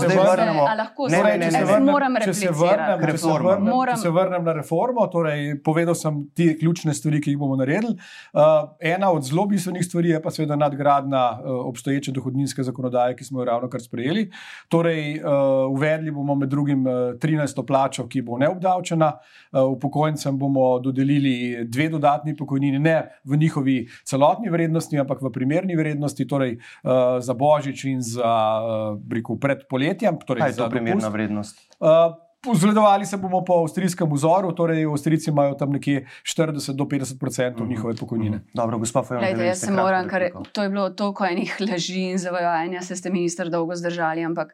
[4.01, 7.95] se vrnemo na reformo, torej, povedal sem ti ključne stvari, ki jih bomo naredili.
[8.35, 13.29] Uh, ena od zelo bistvenih stvari je pa seveda nadgradna uh, obstoječe dohodninske zakonodaje, ki
[13.29, 14.27] smo jo ravno kar sprejeli.
[14.67, 17.63] Torej, uh, uvedli bomo med drugim uh, 13.
[17.67, 24.49] plačo, ki bo neobdavčena, uh, upokojencem bomo dodelili dve dodatni pokojnini, ne v njihovi celotni
[24.49, 29.65] vrednosti vrednosti, ampak v primerni vrednosti, torej uh, za božič in za uh, rekel, pred
[29.69, 30.17] poletjem.
[30.25, 31.61] Torej Kaj je to primerna vrednost?
[31.79, 37.17] Uh, Zgledovali se bomo po avstrijskem vzoru, torej Avstrijci imajo tam nekje 40 do 50
[37.17, 37.69] odstotkov -huh.
[37.69, 38.37] njihove pokojnine.
[38.37, 38.53] -huh.
[38.53, 42.81] Dobro, gospod Fajon, jaz se moram, ker to je bilo toliko enih laži in zavajanja,
[42.81, 44.53] se ste ministr dolgo zdržali, ampak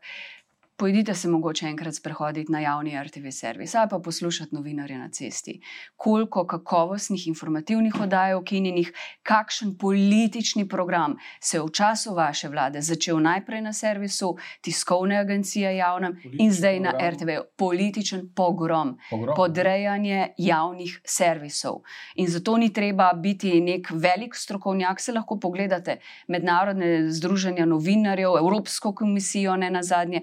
[0.81, 5.61] Pojdite se mogoče enkrat sprehoditi na javni RTV servis ali pa poslušati novinarje na cesti.
[5.95, 13.19] Koliko kakovostnih informativnih oddaj, okinjenih, kakšen politični program se je v času vaše vlade začel
[13.19, 16.99] najprej na servisu, tiskovne agencije javnem politični in zdaj program.
[16.99, 17.29] na RTV.
[17.57, 21.81] Političen pogrom, pogrom, podrejanje javnih servisov.
[22.15, 28.95] In zato ni treba biti nek velik strokovnjak, se lahko pogledate mednarodne združenja novinarjev, Evropsko
[28.95, 30.21] komisijo, ne na zadnje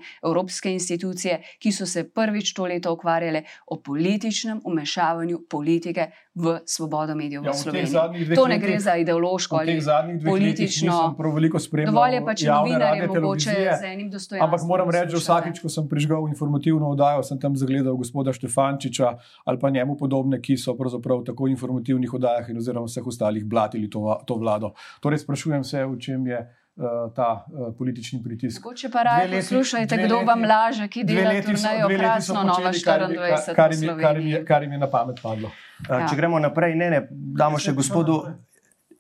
[0.49, 7.15] evropske institucije, ki so se prvič to leto ukvarjale o političnem umešavanju politike v svobodo
[7.15, 8.35] medijev ja, v Sloveniji.
[8.35, 9.81] To ne gre za ideološko ali
[10.25, 11.17] politično.
[11.87, 14.49] Dovolj je pač novinarje, mogoče z enim dostojanstvom.
[14.49, 19.13] Ampak moram reči, da vsakič, ko sem prižgal informativno oddajo, sem tam zagledal gospoda Štefančiča
[19.45, 23.45] ali pa njemu podobne, ki so pravzaprav tako v informativnih oddajah in oziroma vseh ostalih
[23.45, 24.73] blatili to, to vlado.
[25.01, 26.47] Torej, sprašujem se, v čem je.
[26.79, 28.63] Eh, ta uh, politični pritisk.
[28.79, 33.17] Če pa raje poslušajte, kdo vam laže, ki dela turnajo krasno Nova 24.
[33.19, 35.51] Kar, kar, kar, kar jim je na pamet padlo.
[35.89, 36.05] Ja.
[36.07, 38.21] Če gremo naprej, ne, ne, damo še gospodu.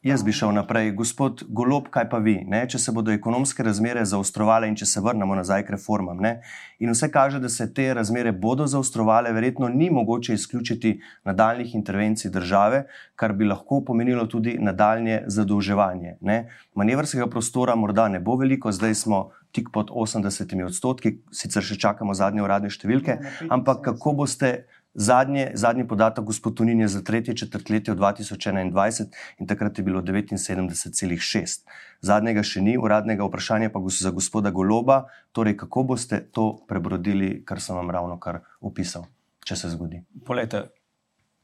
[0.02, 2.36] Jaz bi šel naprej, gospod Golob, kaj pa vi?
[2.46, 2.60] Ne?
[2.70, 6.20] Če se bodo ekonomske razmere zaostrovale in če se vrnemo nazaj k reformam.
[6.22, 6.36] Ne?
[6.78, 10.92] In vse kaže, da se te razmere bodo zaostrovale, verjetno ni mogoče izključiti
[11.26, 12.84] nadaljnih intervencij države,
[13.18, 16.14] kar bi lahko pomenilo tudi nadaljne zadolževanje.
[16.20, 16.38] Ne?
[16.78, 22.14] Manevrskega prostora morda ne bo veliko, zdaj smo tik pod 80 odstotki, sicer še čakamo
[22.14, 23.18] zadnje uradne številke,
[23.50, 24.60] ampak kako boste.
[24.98, 29.04] Zadnje, zadnji podatek, gospod Tunin, je za tretje četrtletje 2021
[29.38, 31.62] in takrat je bilo 79,6.
[32.00, 37.62] Zadnjega še ni, uradnega vprašanja pa za gospoda Goloba, torej kako boste to prebrodili, kar
[37.62, 39.06] sem vam ravno kar opisal,
[39.46, 40.02] če se zgodi.
[40.26, 40.64] Polete,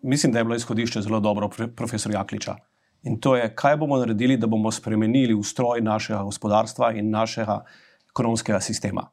[0.03, 2.57] mislim, da je bilo izhodišče zelo dobro, profesor Jakliča.
[3.07, 7.63] In to je, kaj bomo naredili, da bomo spremenili ustroj našega gospodarstva in našega
[8.11, 9.07] ekonomskega sistema.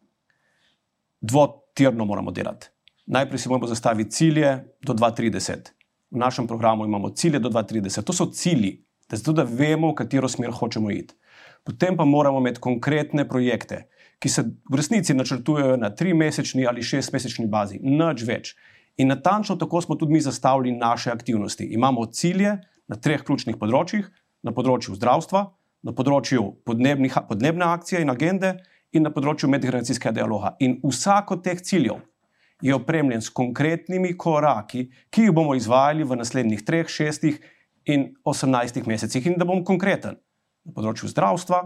[1.22, 2.71] Dvotirno moramo delati.
[3.06, 5.72] Najprej si moramo zastaviti cilje do 2030.
[6.12, 8.04] V našem programu imamo cilje do 2030.
[8.04, 11.16] To so cilji, da, zato, da vemo, v katero smer hočemo iti.
[11.64, 13.88] Potem pa moramo imeti konkretne projekte,
[14.20, 18.56] ki se v resnici načrtujejo na tri-mesečni ali šest-mesečni bazi, nič več.
[18.98, 21.66] In natančno tako smo tudi mi zastavili naše aktivnosti.
[21.74, 24.10] Imamo cilje na treh ključnih področjih:
[24.44, 25.46] na področju zdravstva,
[25.84, 28.58] na področju podnebne akcije in agende,
[28.92, 30.56] in na področju medgeneracijskega dialoga.
[30.60, 32.02] In vsako teh ciljev
[32.62, 37.32] je opremljen s konkretnimi koraki, ki jih bomo izvajali v naslednjih 3, 6
[37.86, 39.26] in 18 mesecih.
[39.28, 40.19] In da bom konkreten,
[40.65, 41.63] na področju zdravstva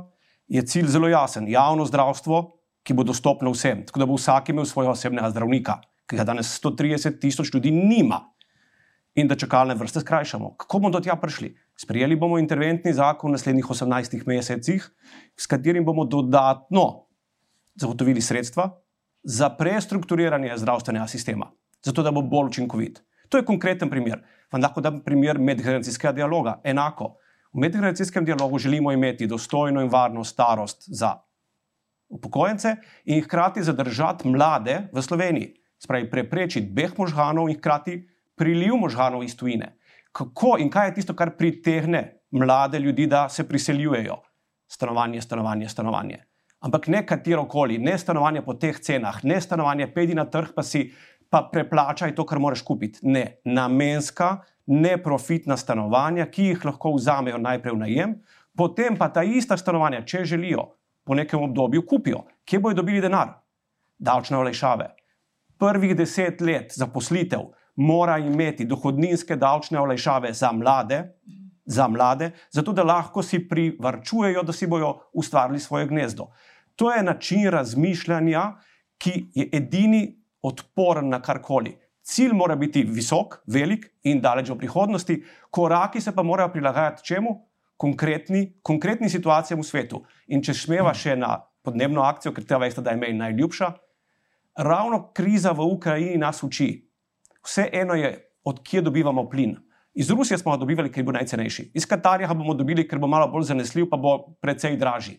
[0.48, 2.44] je cilj zelo jasen: javno zdravstvo,
[2.86, 6.54] ki bo dostopno vsem, tako da bo vsak imel svojega osebnega zdravnika, ki ga danes
[6.62, 8.22] 130 tisoč ljudi nima.
[9.16, 10.58] In da čakalne vrste skrajšamo.
[10.60, 11.54] Kako bomo do tega prišli?
[11.80, 14.84] Sprijeli bomo interventni zakon v naslednjih 18 mesecih,
[15.40, 17.08] s katerim bomo dodatno
[17.80, 18.74] zagotovili sredstva,
[19.26, 21.52] za prestrukturiranje zdravstvenega sistema,
[21.84, 23.02] zato da bo bolj učinkovit.
[23.30, 24.22] To je konkreten primer.
[24.52, 26.60] Vam lahko dam primer medgeneracijskega dialoga.
[26.64, 27.16] Enako.
[27.54, 31.16] V medgeneracijskem dialogu želimo imeti dostojno in varno starost za
[32.10, 35.56] upokojence in hkrati zadržati mlade v Sloveniji.
[35.84, 37.98] Spravi preprečiti beh možganov in hkrati
[38.36, 39.78] priliv možganov iz tujine.
[40.12, 44.22] Kako in kaj je tisto, kar pritegne mlade ljudi, da se priseljujejo?
[44.68, 46.24] stanovanje, stanovanje, stanovanje.
[46.66, 50.64] Ampak ne katero koli, ne stanovanje po teh cenah, ne stanovanje, pedi na trg, pa
[50.66, 50.88] si
[51.30, 53.04] pa preplačaj to, kar moraš kupiti.
[53.06, 58.16] Ne, namenska, neprofitna stanovanja, ki jih lahko vzamejo najprej v najem,
[58.58, 60.72] potem pa ta ista stanovanja, če želijo,
[61.06, 62.24] po nekem obdobju kupijo.
[62.50, 63.36] Kje bodo dobili denar?
[64.02, 64.90] Davčne olajšave.
[65.62, 71.04] Prvih deset let zaposlitev mora imeti dohodninske davčne olajšave za mlade,
[71.66, 76.32] za mlade, zato da lahko si privrčujejo, da si bodo ustvarili svoje gnezdo.
[76.76, 78.44] To je način razmišljanja,
[78.98, 81.78] ki je edini odporen na karkoli.
[82.02, 87.34] Cilj mora biti visok, velik in daleč v prihodnosti, koraki se pa morajo prilagajati čemu?
[87.78, 90.04] Konkretni, konkretni situacijam v svetu.
[90.28, 93.72] In če smeva še na podnebno akcijo, ker te veste, da je meni najljubša,
[94.64, 96.70] ravno kriza v Ukrajini nas uči.
[97.44, 98.14] Vseeno je,
[98.46, 99.58] odkje dobivamo plin.
[99.94, 101.72] Iz Rusije smo ga dobivali, ker je bil najcenejši.
[101.74, 105.18] Iz Katarja ga bomo dobili, ker bo malo bolj zanesljiv, pa bo precej dražji.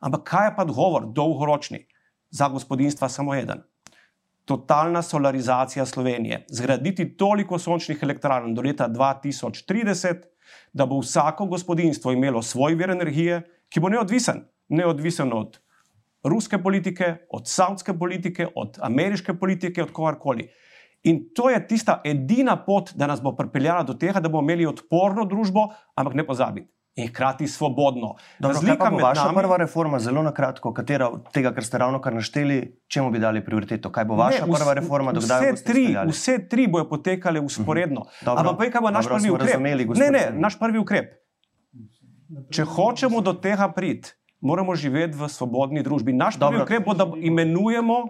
[0.00, 1.86] Ampak kaj je pa odgovor, dolgoročni,
[2.30, 3.62] za gospodinstva samo eden?
[4.46, 6.44] totalna solarizacija Slovenije.
[6.48, 10.22] Zgraditi toliko sončnih elektrarn do leta 2030,
[10.72, 15.58] da bo vsako gospodinstvo imelo svoj vir energije, ki bo neodvisen, neodvisen od
[16.22, 20.48] ruske politike, od savdske politike, od ameriške politike, od kogarkoli.
[21.02, 24.66] In to je tista edina pot, da nas bo pripeljala do tega, da bomo imeli
[24.66, 28.14] odporno družbo, ampak ne pozabiti in hkrati svobodno.
[28.38, 29.36] Razlika med vaša nami...
[29.36, 33.18] prva reforma, zelo na kratko, katera od tega, kar ste ravno kar našteli, čemu bi
[33.18, 33.92] dali prioriteto?
[33.92, 38.00] Kaj bo vaša ne, prva reforma, do kdaj boste tri, vse tri bojo potekale usporedno.
[38.00, 38.48] Uh -huh.
[38.48, 39.48] Ampak kaj bo naš Dobro, prvi ukrep?
[39.48, 41.12] Razumeli, ne, ne, naš prvi ukrep.
[42.50, 46.12] Če hočemo do tega priti, moramo živeti v svobodni družbi.
[46.12, 46.58] Naš Dobro.
[46.58, 48.08] prvi ukrep bo, da imenujemo,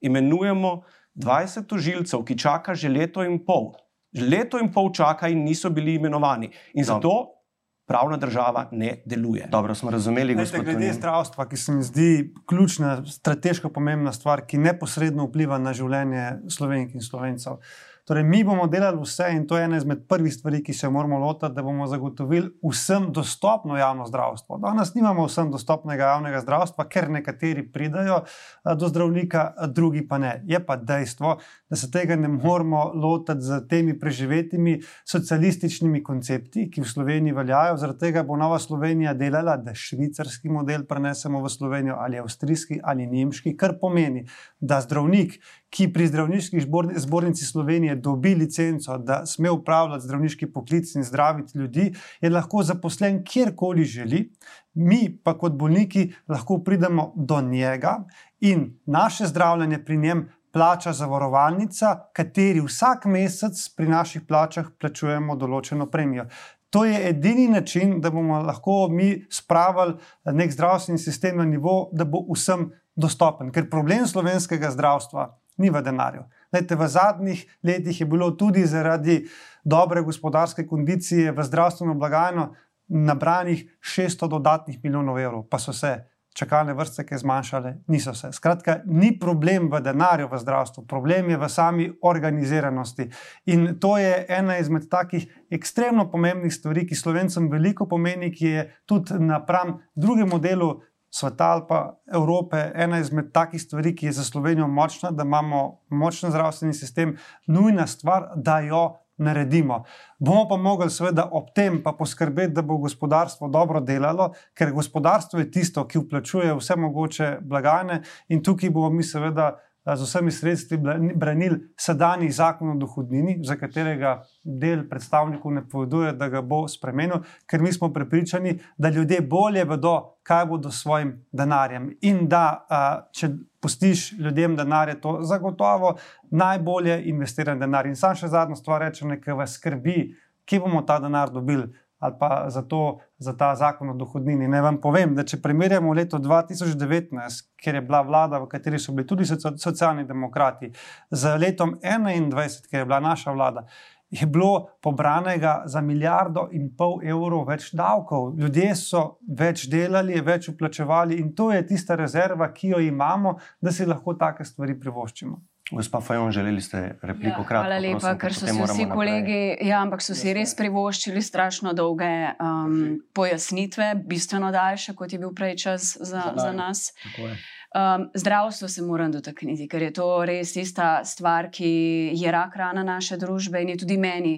[0.00, 0.82] imenujemo
[1.14, 3.72] 20 tožilcev, ki čaka že leto in pol.
[4.16, 6.50] Leto in pol čaka in niso bili imenovani.
[6.74, 7.41] In zato Dobro
[7.86, 9.48] pravna država ne deluje.
[9.50, 10.64] Dobro, smo razumeli, gospod.
[10.64, 16.26] Glede zdravstva, ki se mi zdi ključna, strateško pomembna stvar, ki neposredno vpliva na življenje
[16.48, 17.58] slovenk in slovencev.
[18.04, 21.18] Torej, mi bomo delali vse in to je ena izmed prvih stvari, ki se moramo
[21.18, 24.58] lotiti, da bomo zagotovili vsem dostopno javno zdravstvo.
[24.58, 30.32] Danes nimamo vsem dostopnega javnega zdravstva, ker nekateri pridajo eh, do zdravnika, drugi pa ne.
[30.50, 31.36] Je pa dejstvo,
[31.70, 37.78] da se tega ne moramo lotiti z temi preživetimi socialističnimi koncepti, ki v Sloveniji veljajo.
[37.78, 43.06] Zaradi tega bo Nova Slovenija delala, da švicarski model prenesemo v Slovenijo ali avstrijski ali
[43.06, 44.26] nemški, kar pomeni,
[44.58, 45.38] da zdravnik,
[45.72, 46.60] ki pri zdravniški
[47.00, 53.22] zbornici Slovenije dobi licenco, da sme upravljati zdravniški poklic in zdraviti ljudi, je lahko zaposlen
[53.24, 54.26] kjerkoli želi.
[54.74, 58.04] Mi pa kot bolniki lahko pridemo do njega
[58.40, 65.86] in naše zdravljenje pri njem plača zavarovalnica, kateri vsak mesec pri naših plačah plačujemo določeno
[65.90, 66.26] premijo.
[66.72, 72.04] To je edini način, da bomo lahko mi spravili nek zdravstveni sistem na nivo, da
[72.04, 73.52] bo vsem dostopen.
[73.52, 76.24] Ker problem slovenskega zdravstva ni v denarju.
[76.52, 79.22] Lejte, v zadnjih letih je bilo tudi zaradi
[79.64, 82.54] dobre gospodarske kondicije v zdravstveno blagajno
[82.88, 88.32] nabranih 600 dodatnih milijonov evrov, pa so se čakalne vrste, ki so zmanjšale, niso se.
[88.32, 93.08] Skratka, ni problem v denarju v zdravstvu, problem je v sami organiziranosti.
[93.52, 98.64] In to je ena izmed takih ekstremno pomembnih stvari, ki slovencem veliko pomeni, ki je
[98.88, 100.72] tudi napram drugemu delu
[101.14, 105.80] sveta ali pa Evrope ena izmed takih stvari, ki je za Slovenijo močna, da imamo
[105.88, 109.82] močen zdravstveni sistem, nujna stvar, da jo naredimo.
[110.18, 115.40] Bomo pa mogli, seveda, ob tem pa poskrbeti, da bo gospodarstvo dobro delalo, ker gospodarstvo
[115.40, 119.52] je tisto, ki vplačuje vse mogoče blagajne in tukaj bomo mi, seveda
[119.84, 120.78] z vsemi sredstvi
[121.14, 127.24] branili sedajni zakon o dohodnini, za katerega del predstavnikov ne poveduje, da ga bo spremenil,
[127.50, 131.90] ker mi smo prepričani, da ljudje bolje vedo, kaj bodo s svojim denarjem.
[132.00, 132.66] In da,
[133.12, 135.96] če postiš ljudem denar, je to zagotovo
[136.30, 137.86] najbolje investiran denar.
[137.86, 140.12] In sam še zadnjo stvar rečem, nekaj vas skrbi,
[140.46, 141.70] kje bomo ta denar dobili
[142.02, 144.48] ali pa za, to, za ta zakon o dohodnini.
[144.48, 148.92] Ne vam povem, da če primerjamo leto 2019, kjer je bila vlada, v kateri so
[148.92, 150.72] bili tudi socialni demokrati,
[151.10, 153.66] z letom 2021, kjer je bila naša vlada.
[154.10, 158.34] Je bilo pobranega za milijardo in pol evrov več davkov.
[158.36, 159.04] Ljudje so
[159.38, 164.18] več delali, več uplačevali, in to je tista rezerva, ki jo imamo, da si lahko
[164.20, 165.38] take stvari privoščimo.
[165.72, 167.66] Gospa Fajon, želeli ste repliko ja, kratko?
[167.66, 171.72] Hvala lepa, prosim, ker so si vsi kolegi, ja, ampak so si res privoščili strašno
[171.72, 172.74] dolge um,
[173.16, 176.90] pojasnitve, bistveno daljše, kot je bil prej čas za, za nas.
[177.16, 181.72] Um, zdravstvo se moram dotakniti, ker je to res tista stvar, ki
[182.20, 184.36] je rak rana naše družbe in je tudi meni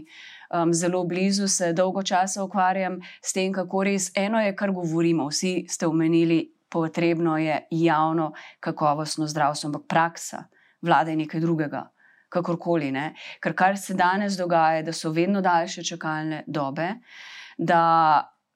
[0.55, 5.27] um, zelo blizu, se dolgo časa ukvarjam s tem, kako res eno je, kar govorimo.
[5.35, 10.47] Vsi ste omenili, potrebno je javno, kakovostno zdravstvo, ampak praksa
[10.85, 11.89] vlada je nekaj drugega.
[12.29, 13.13] Kakorkoli, ne?
[13.43, 16.89] Ker kar se danes dogaja, da so vedno daljše čakalne dobe,
[17.59, 17.83] da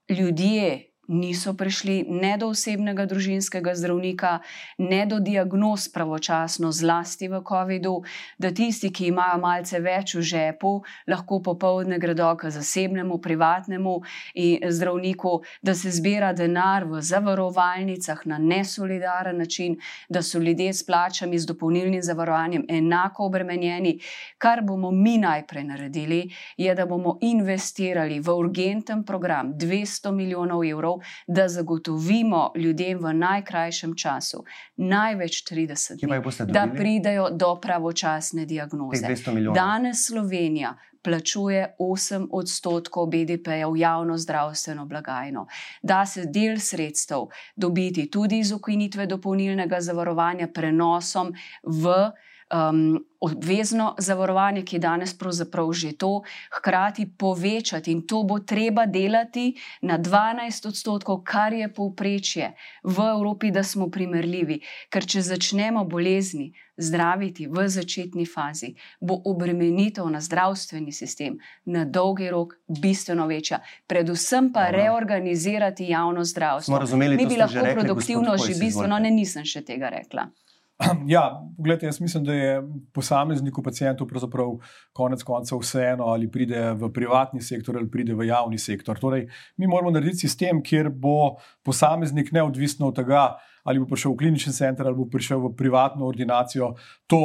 [0.08, 4.38] ljudje niso prišli ne do osebnega družinskega zdravnika,
[4.78, 7.94] ne do diagnoz pravočasno, zlasti v COVID-u,
[8.38, 10.72] da tisti, ki imajo malce več v žepu,
[11.08, 13.94] lahko popovdne gredo k zasebnemu, privatnemu
[14.68, 19.78] zdravniku, da se zbira denar v zavarovalnicah na nesolidaren način,
[20.08, 23.98] da so ljudje s plačami, z dopolnilnim zavarovanjem enako obremenjeni.
[24.38, 26.20] Kar bomo mi najprej naredili,
[26.56, 33.94] je, da bomo investirali v urgenten program 200 milijonov evrov da zagotovimo ljudem v najkrajšem
[33.96, 34.44] času,
[34.76, 39.06] največ 30 dni, da pridejo do pravočasne diagnoze.
[39.54, 45.46] Danes Slovenija plačuje 8 odstotkov BDP-ja v javno zdravstveno blagajno.
[45.82, 51.32] Da se del sredstev dobiti tudi iz ukinitve dopolnilnega zavarovanja prenosom
[51.62, 52.10] v
[52.52, 56.22] um, obvezno zavarovanje, ki je danes pravzaprav že to,
[56.58, 63.50] hkrati povečati in to bo treba delati na 12 odstotkov, kar je povprečje v Evropi,
[63.50, 64.60] da smo primerljivi.
[64.90, 72.30] Ker če začnemo bolezni zdraviti v začetni fazi, bo obremenitev na zdravstveni sistem na dolgi
[72.30, 73.58] rok bistveno večja.
[73.86, 74.78] Predvsem pa Dobro.
[74.78, 76.78] reorganizirati javno zdravstvo.
[76.78, 80.30] Razumeli, Mi bi lahko produktivno že bistveno, ne nisem še tega rekla.
[81.06, 82.62] Ja, gledajte, jaz mislim, da je
[82.94, 84.52] posamezniku, pacijentu, pravzaprav
[84.92, 88.98] konec koncev vseeno, ali pride v privatni sektor ali pride v javni sektor.
[88.98, 94.16] Torej, mi moramo narediti sistem, kjer bo posameznik neodvisno od tega, ali bo prišel v
[94.16, 96.74] klinični center ali bo prišel v privatno ordinacijo,
[97.06, 97.22] to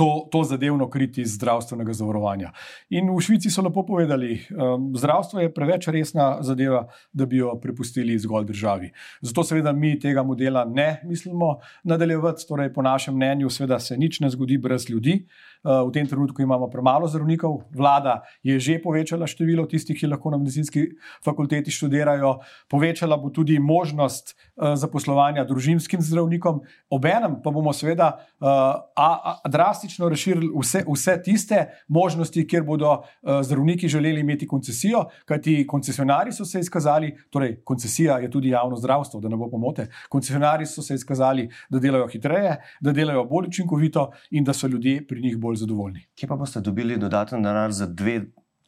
[0.00, 2.52] to, to zadevno kriti iz zdravstvenega zavarovanja.
[2.88, 7.52] In v Švici so lepo povedali, um, zdravstvo je preveč resna zadeva, da bi jo
[7.60, 8.88] prepustili zgolj državi.
[9.20, 14.20] Zato seveda mi tega modela ne mislimo nadaljevati, torej po našem mnenju, seveda se nič
[14.24, 15.26] ne zgodi brez ljudi.
[15.60, 20.30] Uh, v tem trenutku imamo premalo zdravnikov, vlada je že povečala število tistih, ki lahko
[20.32, 27.72] na medicinski fakulteti študirajo, povečala bo tudi možnost uh, zaposlovanja družinskim zdravnikom, obenem pa bomo
[27.76, 28.08] seveda
[28.40, 28.48] uh,
[28.96, 31.58] a, a, drastično razširili vse, vse tiste
[31.88, 38.30] možnosti, kjer bodo zdravniki želeli imeti koncesijo, kajti koncesionari so se izkazali, torej koncesija je
[38.30, 39.88] tudi javno zdravstvo, da ne bo pomote.
[40.08, 45.06] Koncesionari so se izkazali, da delajo hitreje, da delajo bolj učinkovito in da so ljudje
[45.06, 46.06] pri njih bolj zadovoljni.
[46.14, 48.20] Kje pa boste dobili dodaten denar za dve?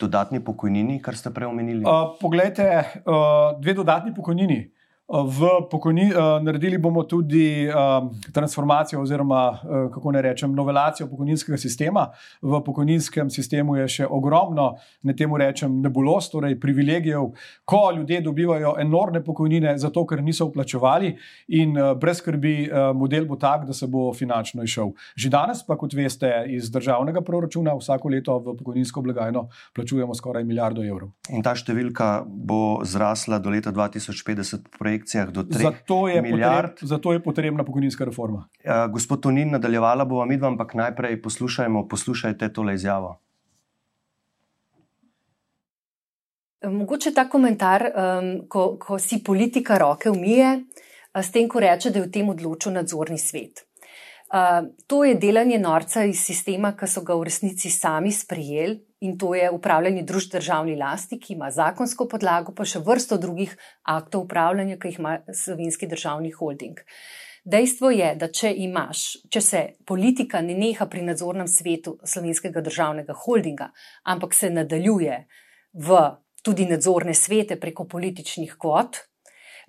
[0.02, 1.84] Dodatni pokojnini, kar ste prej omenili?
[1.86, 2.64] Uh, poglejte,
[3.06, 4.72] uh, dve dodatni pokojnini.
[5.12, 7.74] V pokojni, uh, naredili bomo tudi uh,
[8.32, 9.58] transformacijo, oziroma uh,
[9.92, 12.06] kako ne rečem, novelacijo pokojninskega sistema.
[12.42, 14.70] V pokojninskem sistemu je še ogromno,
[15.04, 17.26] ne temu rečem, nebulos, torej privilegijev,
[17.64, 21.12] ko ljudje dobivajo enormne pokojnine, zato ker niso vplačevali,
[21.60, 24.94] in uh, brez skrbi, uh, model bo tak, da se bo finančno išel.
[25.12, 29.44] Že danes, pa kot veste, iz državnega proračuna vsako leto v pokojninsko blagajno
[29.76, 31.12] plačujemo skoraj milijardo evrov.
[31.28, 34.72] In ta številka bo zrasla do leta 2050
[35.02, 36.70] projekcijah do 3 zato milijard.
[36.70, 38.48] Potreb, zato je potrebna pokojninska reforma.
[38.64, 43.18] Uh, gospod Tonin, nadaljevala bova midva, ampak najprej poslušajmo, poslušajte tole izjavo.
[46.64, 50.60] Mogoče ta komentar, um, ko, ko si politika roke umije,
[51.14, 53.66] s tem, ko reče, da je v tem odločil nadzorni svet.
[54.32, 59.18] Uh, to je delanje norca iz sistema, ki so ga v resnici sami sprejeli in
[59.18, 64.28] to je upravljanje družb državni lasti, ki ima zakonsko podlago, pa še vrsto drugih aktov
[64.28, 66.78] upravljanja, ki jih ima slovenski državni holding.
[67.44, 73.16] Dejstvo je, da če imaš, če se politika ne neha pri nadzornem svetu slovenskega državnega
[73.24, 73.72] holdinga,
[74.06, 75.24] ampak se nadaljuje
[75.74, 76.02] v
[76.42, 79.00] tudi nadzorne svete preko političnih kvot,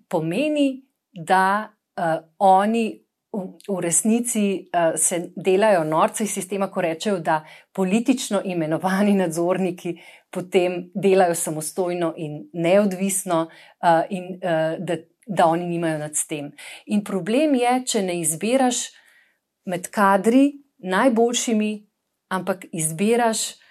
[0.10, 3.03] pomeni, da uh, oni
[3.34, 9.96] v resnici uh, se delajo norce iz sistema, ko rečejo, da politično imenovani nadzorniki
[10.30, 16.52] potem delajo samostojno in neodvisno uh, in uh, da, da oni nimajo nad tem.
[16.86, 18.86] In problem je, če ne izbiraš
[19.66, 21.74] med kadri najboljšimi,
[22.30, 23.64] ampak izbiraš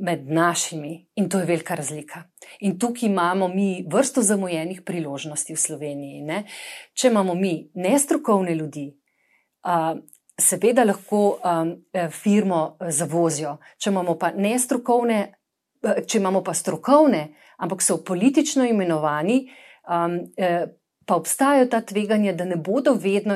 [0.00, 2.22] med našimi in to je velika razlika.
[2.60, 6.22] In tukaj imamo mi vrsto zamujenih priložnosti v Sloveniji.
[6.22, 6.44] Ne?
[6.94, 8.99] Če imamo mi nestrokovne ljudi,
[10.40, 11.74] seveda lahko um,
[12.10, 13.58] firmo zavozijo.
[13.78, 15.20] Če imamo pa nestrokovne,
[16.06, 17.26] če imamo pa strokovne,
[17.60, 19.42] ampak so politično imenovani,
[19.88, 20.20] um,
[21.10, 23.34] pa obstajajo ta tveganja, da ne bodo vedno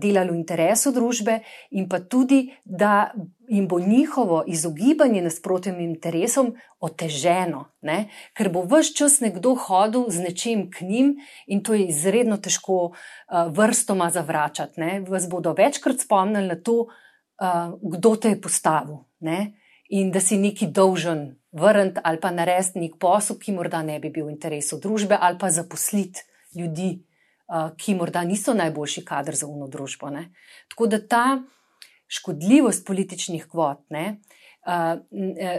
[0.00, 1.42] delali v interesu družbe,
[1.76, 3.12] in pa tudi, da
[3.50, 8.06] jim bo njihovo izogibanje nasprotnim interesom oteženo, ne?
[8.32, 11.10] ker bo vse čas nekdo hodil z nečim k njim
[11.46, 12.94] in to je izredno težko uh,
[13.52, 14.80] vrstoma zavračati.
[14.80, 15.04] Ne?
[15.08, 19.52] Vas bodo večkrat spomnili na to, uh, kdo te je postavil ne?
[19.90, 24.08] in da si neki dolžen vrniti ali pa narediti nek posel, ki morda ne bi
[24.08, 26.24] bil v interesu družbe, ali pa zaposliti
[26.56, 27.02] ljudi,
[27.76, 30.10] ki morda niso najboljši kader za uno družbo.
[30.10, 30.28] Ne?
[30.68, 31.24] Tako da ta
[32.10, 34.20] škodljivost političnih kvot ne,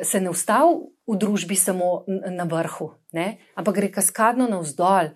[0.04, 0.76] se ne ustavi
[1.08, 5.14] v družbi samo na vrhu, ne, ampak gre kaskadno navzdol.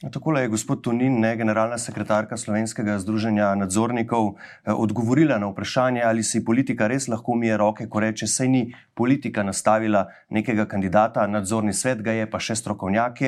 [0.00, 4.30] Tako je gospod Tunin, ne, generalna sekretarka Slovenskega združenja nadzornikov,
[4.64, 8.74] eh, odgovorila na vprašanje, ali si politika res lahko umije roke, ko reče, sej ni
[8.94, 13.26] politika nastavila nekega kandidata, nadzorni svet ga je, pa še strokovnjake.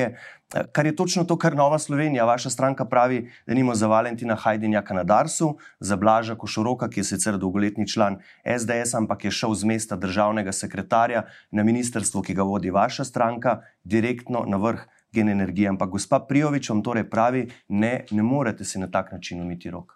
[0.55, 4.35] Eh, kar je točno to, kar Nova Slovenija, vaša stranka pravi, da nimo za Valentina
[4.35, 9.53] Hajdinjaka na Darsu, za Blaža Košoroka, ki je sicer dolgoletni član SDS, ampak je šel
[9.53, 15.29] z mesta državnega sekretarja na ministrstvo, ki ga vodi vaša stranka, direktno na vrh gen
[15.29, 15.69] energije.
[15.69, 19.93] Ampak gospa Prijovič vam torej pravi, ne, ne morete si na tak način umiti rok.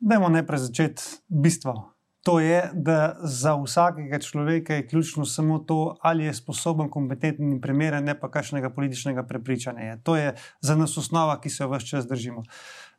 [0.00, 1.96] Dajmo najprej začeti bistvo.
[2.26, 7.60] To je, da za vsakega človeka je ključno samo to, ali je sposoben, kompetenten in
[7.60, 9.96] primeren, ne pa kakšnega političnega prepričanja.
[10.02, 12.42] To je za nas osnova, ki se jo vse čas držimo.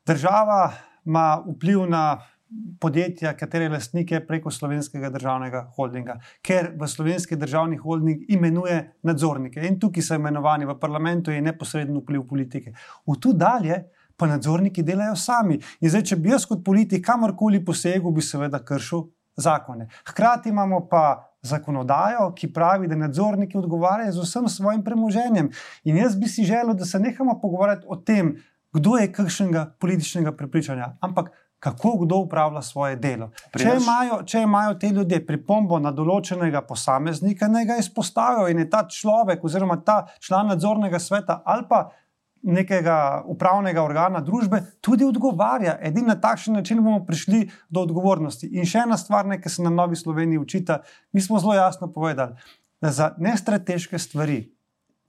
[0.05, 0.71] Država
[1.05, 2.21] ima vpliv na
[2.79, 9.79] podjetja, katere lastnike preko slovenskega državnega holdinga, ker v slovenski državni holding imenuje nadzornike in
[9.79, 12.73] tukaj so imenovani v parlamentu, je neposreden vpliv politike.
[13.07, 13.83] V tu dalje
[14.17, 15.59] pa nadzorniki delajo sami.
[15.81, 19.05] In zdaj, če bi jaz kot politik kamorkoli posegel, bi seveda kršil
[19.37, 19.89] zakone.
[20.11, 21.23] Hkrati imamo pa.
[21.47, 25.47] Zakonodajo, ki pravi, da nadzorniki odgovarjajo z vsem svojim premoženjem.
[25.87, 28.33] In jaz bi si želel, da se nehamo pogovarjati o tem,
[28.73, 31.29] kdo je kakšnega političnega prepričanja, ampak
[31.59, 33.31] kako kdo upravlja svoje delo.
[33.57, 38.69] Če imajo, če imajo te ljudje pripombo na določenega posameznika, naj ga izpostavijo in je
[38.69, 41.87] ta človek oziroma ta član nadzornega sveta ali pa
[42.47, 45.77] nekega upravnega organa družbe tudi odgovarja.
[45.81, 48.49] Edini na takšen način bomo prišli do odgovornosti.
[48.53, 50.81] In še ena stvar, ki se nam Novi Sloveniji učita,
[51.11, 52.37] mi smo zelo jasno povedali,
[52.81, 54.43] da za nestrateške stvari,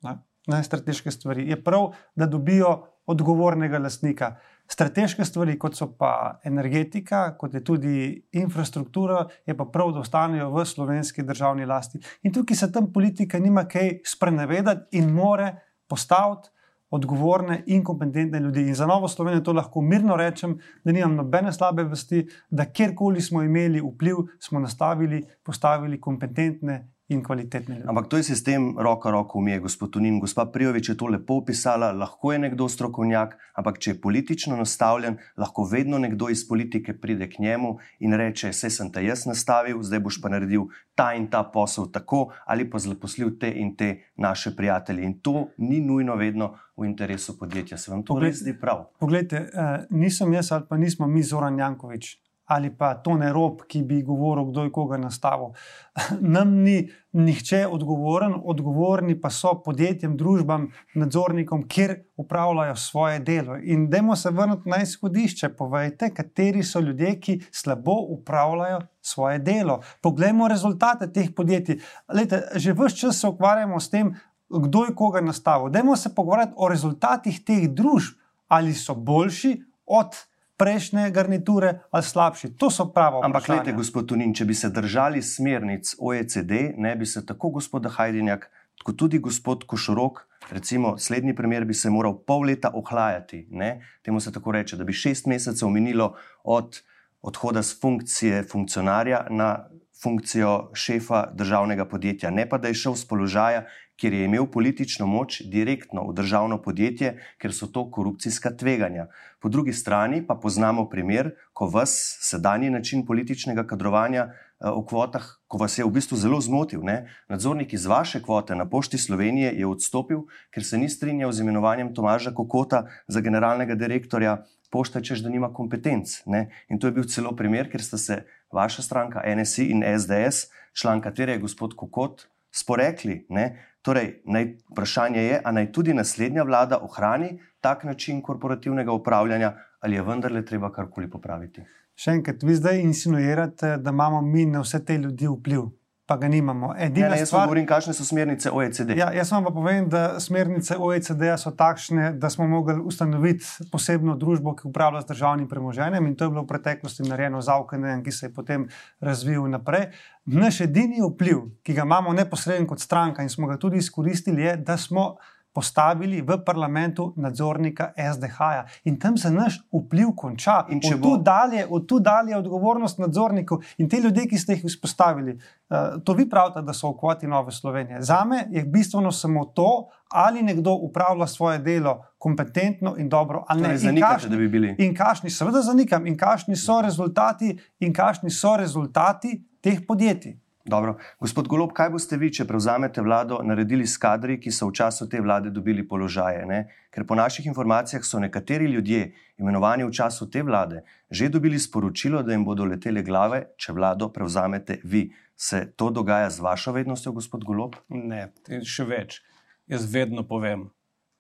[0.03, 0.17] ne,
[0.49, 4.37] nestrateške stvari je prav, da dobijo odgovornega lastnika.
[4.69, 7.95] Strateške stvari, kot so pa energetika, kot je tudi
[8.37, 12.01] infrastruktura, je pa prav, da ostanejo v slovenski državni lasti.
[12.23, 15.55] In tukaj se tam politika nima kaj sprenevedati in more
[15.89, 16.53] postaviti
[16.91, 18.63] odgovorne in kompetentne ljudi.
[18.69, 23.21] In za Novo Slovenijo to lahko mirno rečem, da nimam nobene slabe vesti, da kjerkoli
[23.21, 27.89] smo imeli vpliv, smo nastavili, postavili kompetentne in kvalitetne ljudi.
[27.89, 30.21] Ampak to je sistem, roko roko umije, gospod Tunin.
[30.21, 35.17] Gospa Prijovič je to lepo opisala, lahko je nekdo strokovnjak, ampak če je politično nastavljen,
[35.37, 39.83] lahko vedno nekdo iz politike pride k njemu in reče: Vse sem te jaz nastavil,
[39.83, 43.95] zdaj boš pa naredil ta in ta posel tako, ali pa zaposlil te in te
[44.17, 45.05] naše prijatelje.
[45.05, 47.79] In to ni nujno vedno v interesu podjetja.
[47.79, 48.85] Se vam to res zdi prav?
[49.01, 53.61] Poglejte, eh, nisem jaz ali pa nismo mi Zoran Jankovič ali pa to ne rob,
[53.69, 55.51] ki bi govoril, kdo je koga nastavil.
[56.37, 56.79] Nam ni
[57.13, 63.59] nihče odgovoren, odgovorni pa so podjetjem, družbam, nadzornikom, kjer upravljajo svoje delo.
[63.61, 69.81] In dajmo se vrniti na izhodišče, povejte, kateri so ljudje, ki slabo upravljajo svoje delo.
[70.03, 71.83] Poglejmo rezultate teh podjetij.
[72.09, 74.15] Lejte, že vse čas se ukvarjamo s tem,
[74.49, 75.69] kdo je koga nastavil.
[75.69, 78.17] Dajmo se pogovarjati o rezultatih teh družb,
[78.49, 80.17] ali so boljši od
[80.59, 82.57] prejšnje garniture ali slabši.
[82.59, 83.23] To so pravo.
[83.25, 87.87] Ampak, gledajte, gospod Tunin, če bi se držali smernic OECD, ne bi se tako gospod
[87.95, 88.51] Hajdinjak,
[88.85, 93.47] kot tudi gospod Košorok, recimo, slednji primer bi se moral pol leta ohlajati.
[93.51, 93.79] Ne?
[94.03, 96.83] Temu se tako reče, da bi šest mesecev minilo od
[97.23, 99.69] odhoda z funkcije funkcionarja na
[100.03, 103.65] funkcijo šefa državnega podjetja, ne pa da je šel z položaja,
[103.99, 109.09] kjer je imel politično moč direktno v državno podjetje, ker so to korupcijska tveganja.
[109.43, 115.27] Po drugi strani pa poznamo primer, ko vas sedanji način političnega kadrovanja eh, v kvotah,
[115.49, 116.85] ko vas je v bistvu zelo zmotil.
[116.87, 117.11] Ne?
[117.29, 121.95] Nadzornik iz vaše kvote na pošti Slovenije je odstopil, ker se ni strinjal z imenovanjem
[121.95, 124.45] Tomaža Kokota za generalnega direktorja.
[124.71, 126.23] Pošta češ, da nima kompetenc.
[126.27, 126.51] Ne?
[126.69, 128.23] In to je bil celo primer, ker sta se
[128.53, 133.25] vaša stranka, NSI in SDS, član katere je gospod Kokot, sporekli.
[133.29, 133.68] Ne?
[133.89, 139.97] Torej, naj, vprašanje je, ali naj tudi naslednja vlada ohrani tak način korporativnega upravljanja, ali
[139.97, 141.65] je vendarle treba karkoli popraviti.
[141.97, 145.65] Še enkrat, vi zdaj insinuirate, da imamo mi na vse te ljudi vpliv.
[146.09, 146.73] Pa ga nimamo.
[146.73, 148.95] Ne, Edina ne, jaz vam stvar, govorim, kakšne so smernice OECD.
[148.97, 154.17] Ja, jaz vam pa povem, da smernice OECD so takšne, da smo mogli ustanoviti posebno
[154.17, 158.01] družbo, ki upravlja z državnim premoženjem, in to je bilo v preteklosti narejeno z Avkenem,
[158.05, 158.65] ki se je potem
[159.05, 159.91] razvil naprej.
[160.33, 164.57] Naš edini vpliv, ki ga imamo neposredno kot stranka in smo ga tudi izkoristili, je,
[164.57, 165.11] da smo
[165.59, 170.61] postavili v parlamentu nadzornika SDH-ja in tam se naš vpliv konča.
[170.69, 174.27] In če od bo- tu dalje, od tu dalje je odgovornost nadzornikov in te ljudje,
[174.27, 175.35] ki ste jih vzpostavili.
[175.35, 178.03] Uh, to vi pravite, da so v kvoti Nove Slovenije.
[178.03, 179.69] Za me je bistveno samo to,
[180.09, 183.65] ali nekdo upravlja svoje delo kompetentno in dobro, ali ne.
[183.65, 184.75] Torej, In zanikate, kakšni- da bi bili.
[184.79, 187.51] In kakšni, seveda, zanikam, in kakšni so rezultati,
[187.81, 190.39] in kakšni so rezultati teh podjetij.
[190.65, 190.97] Dobro.
[191.21, 195.07] Gospod Golob, kaj boste vi, če prevzamete vlado, naredili s kadri, ki so v času
[195.09, 196.45] te vlade dobili položaje?
[196.47, 196.59] Ne?
[196.93, 202.23] Ker po naših informacijah so nekateri ljudje, imenovani v času te vlade, že dobili sporočilo,
[202.23, 205.09] da jim bodo letele glave, če vlado prevzamete vi.
[205.39, 207.79] Se to dogaja z vašo vednostjo, gospod Golob?
[207.89, 208.33] Ne,
[208.67, 209.23] še več.
[209.71, 210.67] Jaz vedno povem,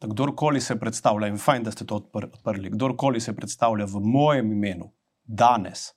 [0.02, 4.02] da kdorkoli se predstavlja, in fajn, da ste to odpr odprli, kdorkoli se predstavlja v
[4.02, 4.90] mojem imenu
[5.24, 5.92] danes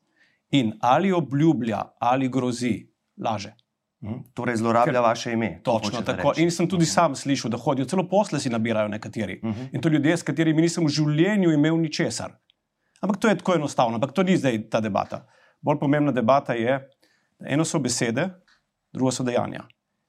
[0.51, 3.53] in ali obljublja ali grozi, laže.
[4.01, 4.33] Hm?
[4.33, 5.59] Torej, zlorablja Ker- vaše ime.
[5.63, 6.29] to Točno tako.
[6.29, 6.41] reči.
[6.41, 9.39] In sem tudi sam slišal, da hodijo, celo posle si nabirajo nekateri.
[9.43, 9.69] Uh -huh.
[9.73, 12.31] In to ljudje, s katerimi nisem v življenju imel ničesar.
[13.01, 15.25] Ampak to je tako enostavno, ampak to ni zdaj ta debata.
[15.61, 16.89] Bolj pomembna debata je,
[17.45, 18.29] eno so besede,
[18.93, 19.63] drugo so dejanja.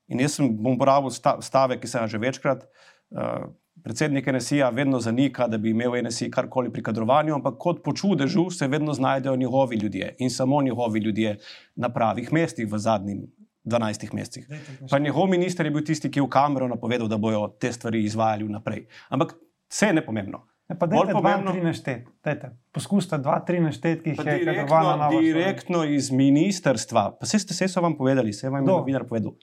[0.09, 2.65] In jaz sem bom uporabil sta- stavek, ki sem ga že večkrat.
[3.11, 3.53] Uh,
[3.83, 8.51] predsednik NSI-ja vedno zanika, da bi imel NSI karkoli pri kadrovanju, ampak kot po čudežu
[8.51, 11.39] se vedno znajdejo njegovi ljudje in samo njegovi ljudje
[11.75, 13.17] na pravih mestih v zadnjih
[13.65, 14.47] 12 mesecih.
[14.91, 18.05] Pa njegov minister je bil tisti, ki je v kamero napovedal, da bojo te stvari
[18.05, 18.87] izvajali vnaprej.
[19.09, 19.35] Ampak
[19.71, 20.47] vse je nepomembno.
[20.69, 22.09] Ja, pa dajte dva, pomembno- tri naštet.
[22.25, 22.51] Dajte.
[22.73, 25.35] Poskusite dva, tri naštet, ki jih Pa je kadrovana Direktno, Nova Slovenija.
[25.35, 29.35] direktno iz ministrstva, pa vse ste se so vam povedali, vse vam je novinar povedal.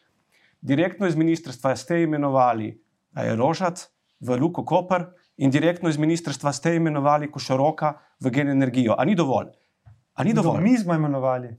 [0.62, 2.82] Direktno iz ministrstva ste imenovali
[3.16, 3.88] Rožac
[4.20, 5.06] v Luko Koper
[5.38, 8.96] in direktno iz ministrstva ste imenovali Košaroka v Gen Energijo.
[8.98, 9.48] A ni dovolj?
[10.14, 10.62] A ni dovolj?
[10.62, 11.56] Mi smo imenovali.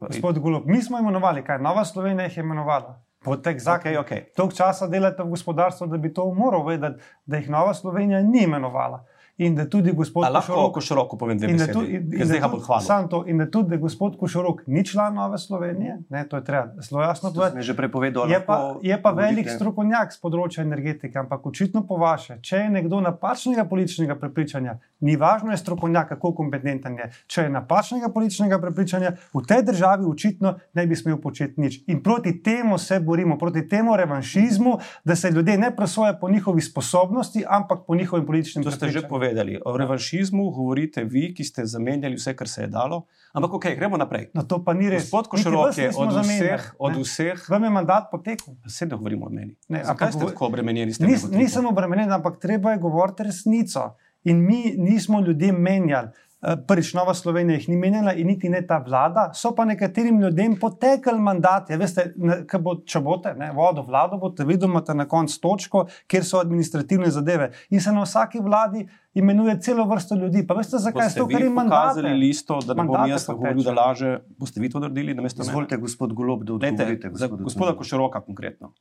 [0.00, 3.02] Gospod Golob, mi smo imenovali, kaj Nova Slovenija jih je imenovala.
[3.24, 3.90] Potek zakon.
[3.90, 4.24] Okej, okej.
[4.36, 8.42] Toliko časa delate v gospodarstvu, da bi to moral vedeti, da jih Nova Slovenija ni
[8.44, 9.04] imenovala.
[9.38, 11.72] In da tudi gospod A lahko Košorok- Košaroku povem da, besedi?
[11.72, 12.80] tu, in, in, da ga bom tudi, hvalil.
[12.82, 16.44] sam to, in da tudi da gospod Košorok ni član Nove Slovenije, ne, to je
[16.44, 17.62] treba zelo jasno povedati.
[17.62, 18.30] že prej povedal.
[18.30, 22.56] Je pa, je pa velik govorite- strokovnjak z področja energetike, ampak očitno po vaše, če
[22.56, 27.10] je nekdo napačnega političnega prepričanja, ni važno, je strokovnjak, kako kompetenten je.
[27.26, 31.84] Če je napačnega političnega prepričanja, v tej državi očitno ne bi smel početi nič.
[31.86, 34.72] In proti temu se borimo, proti temu revanšizmu,
[35.04, 39.25] da se ljudje ne presoja po njihovi sposobnosti, ampak po njihovem političnem prepričanju.
[39.26, 39.58] Povedali.
[39.60, 43.02] O revanšizmu govorite vi, ki ste zamenjali vse, kar se je dalo.
[43.32, 44.30] Ampak ok, gremo naprej.
[44.32, 45.10] No, to pa ni res.
[45.10, 47.00] Gospod vas je od zamenjali, vseh, od ne.
[47.00, 48.54] vseh, Vam je mandat potekel.
[48.64, 49.56] vse ne govorimo o meni.
[49.68, 51.06] Ne, Zakaj ste govor- tako obremenjeni s tem?
[51.06, 51.38] Nis, egotripom?
[51.38, 53.94] nisem obremenjen, ampak treba je govoriti resnico.
[54.24, 56.08] In mi nismo ljudem menjali.
[56.46, 60.20] Eh, Prvič, Nova Slovenija jih ni menjala in niti ne ta vlada, so pa nekaterim
[60.22, 61.72] ljudem potekali mandati.
[61.72, 65.40] Ja, veste, ne, ko bo, če boste ne, vodo vlado, boste videli, imate na koncu
[65.42, 67.50] točko, kjer so administrativne zadeve.
[67.74, 68.84] In se na vsaki vladi
[69.18, 70.44] imenuje celo vrsto ljudi.
[70.46, 71.08] Pa veste, zakaj?
[71.08, 71.82] Boste Zato, ker mandate.
[71.82, 74.14] pokazali listo, da ne bom jaz govoril, da laže.
[74.38, 75.18] Boste vi to naredili?
[75.26, 77.14] Izvolite, gospod Golob, da Dajte, odgovorite.
[77.16, 77.82] gospodu gospoda Toniu.
[77.82, 78.74] Košeroka konkretno.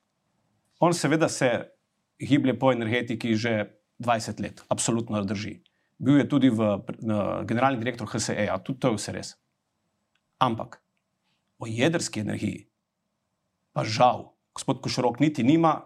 [0.80, 1.56] On seveda se
[2.22, 5.64] giblje po energetiki že 20 let, absolutno drži.
[5.98, 6.78] Bil je tudi v,
[7.08, 9.36] na, generalni direktor HSE, tudi to je vse res.
[10.44, 10.82] Ampak
[11.60, 12.68] o jedrski energiji,
[13.74, 15.82] pa žal, gospod Košerok niti nima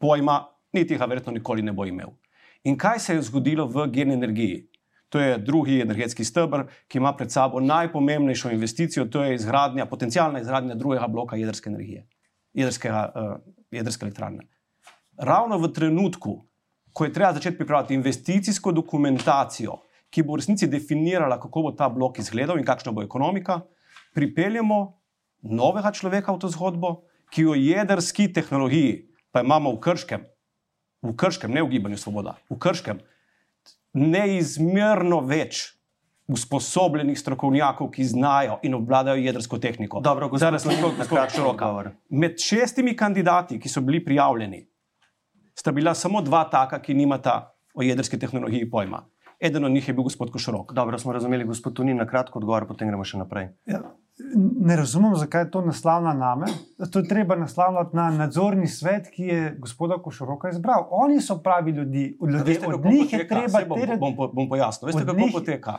[0.00, 2.16] pojma, niti ga verjetno nikoli ne bo imel.
[2.64, 4.68] In kaj se je zgodilo v gen energiji?
[5.12, 10.40] To je drugi energetski stebr, ki ima pred sabo najpomembnejšo investicijo, to je izgradnja, potencijalna
[10.40, 12.06] izgradnja drugega bloka jedrske energije,
[12.56, 13.34] jedrskega, uh,
[13.70, 14.46] jedrske elektrarne.
[15.16, 16.38] Ravno v trenutku,
[16.92, 19.78] ko je treba začeti pripravljati investicijsko dokumentacijo,
[20.10, 23.60] ki bo v resnici definirala, kako bo ta blok izgledal in kakšna bo ekonomika,
[24.14, 24.80] pripeljemo
[25.42, 30.26] novega človeka v to zgodbo, ki o jedrski tehnologiji, pa imamo v Krškem,
[31.02, 33.00] v Krškem, ne v Gibanju Svoboda, v Krškem,
[33.92, 35.72] neizmerno več
[36.32, 40.00] usposobljenih strokovnjakov, ki znajo in obvladajo jedrsko tehniko.
[40.00, 41.50] Dobro, gospod Za razliko Tonin, od na gospoda kratko Široka.
[41.50, 41.90] odgovor.
[42.08, 44.66] Med šestimi kandidati, ki so bili prijavljeni,
[45.54, 47.36] sta bila samo dva taka, ki nimata
[47.74, 49.04] o jedrski tehnologiji pojma.
[49.40, 50.72] Eden od njih je bil gospod Košorok.
[50.72, 53.48] Dobro, smo razumeli, gospod Tunin, na kratko odgovor, potem gremo še naprej.
[53.66, 53.80] Ja,
[54.60, 56.46] ne razumem, zakaj to naslavlja name.
[56.86, 60.86] To je treba naslavljati na nadzorni svet, ki je gospoda Košoroka izbral.
[60.92, 63.34] Oni so pravi ljudi, ljudje, Veste, od njih je poteka?
[63.34, 64.00] treba Saj bom, terjati.
[64.00, 64.86] bom, bom, bom pojasnil.
[64.86, 65.78] Veste, od kako njih- poteka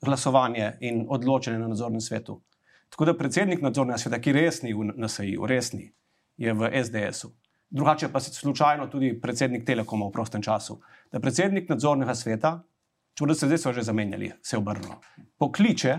[0.00, 2.40] glasovanje in odločanje na nadzornem svetu?
[2.88, 5.90] Tako da predsednik nadzornega sveta, ki resni v NSI-ju, resni,
[6.36, 7.32] je v SDS-u.
[7.70, 10.78] Drugače pa si slučajno tudi predsednik Telekoma v prostem času.
[11.12, 12.52] Da predsednik nadzornega sveta,
[13.14, 15.00] če bodo se zdaj že zamenjali, se obrnilo,
[15.38, 15.96] pokliče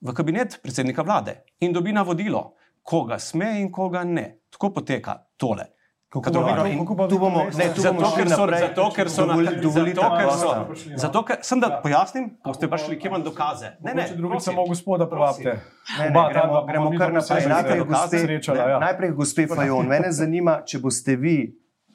[0.00, 4.40] v kabinet predsednika vlade in dobi navodilo, koga sme in koga ne.
[4.50, 5.66] Tako poteka tole.
[6.10, 8.60] Kako bomo in kako bomo ne, tu Zato, bomo šli ker so, naprej.
[8.60, 10.50] zato, ker so Dovoli- dovolite, zato, ker so,
[10.96, 13.70] zato, ker, sem da pojasnim, ko ste prišli, kje imam dokaze.
[13.80, 15.60] Ne, ne, drugi samo gospoda povabite.
[15.98, 17.46] Ne, ne, gremo, gremo kar naprej.
[17.46, 18.78] Najprej, gospe, srečala, ne, ja.
[18.82, 19.86] najprej gospe Fajon.
[19.86, 21.36] Mene zanima, če boste vi,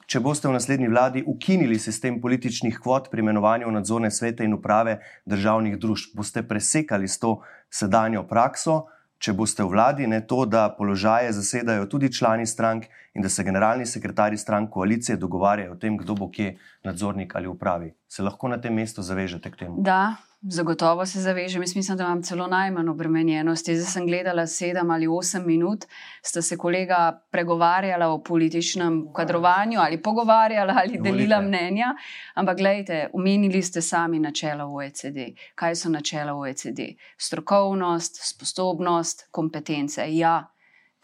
[0.08, 4.96] če boste v naslednji vladi ukinili sistem političnih kvot pri imenovanju nadzorne svete in uprave
[5.28, 8.86] državnih družb, boste presekali s to sedanjo prakso,
[9.18, 13.44] če boste v vladi, ne to, da položaje zasedajo tudi člani strank in da se
[13.44, 17.94] generalni sekretarji strank koalicije dogovarjajo o tem, kdo bo kje nadzornik ali upravi.
[18.08, 19.82] Se lahko na tem mestu zavežete k temu?
[19.82, 21.62] Da, zagotovo se zavežem.
[21.62, 23.76] Jaz mislim, da imam celo najmanj obremenjenosti.
[23.76, 25.84] Zdaj sem gledala sedem ali osem minut,
[26.22, 31.16] sta se kolega pregovarjala o političnem kadrovanju ali pogovarjala ali Dovolite.
[31.16, 31.94] delila mnenja.
[32.34, 35.18] Ampak gledajte, omenili ste sami načela OECD.
[35.54, 36.80] Kaj so načela OECD?
[37.18, 40.16] Strokovnost, sposobnost, kompetence.
[40.16, 40.55] Ja.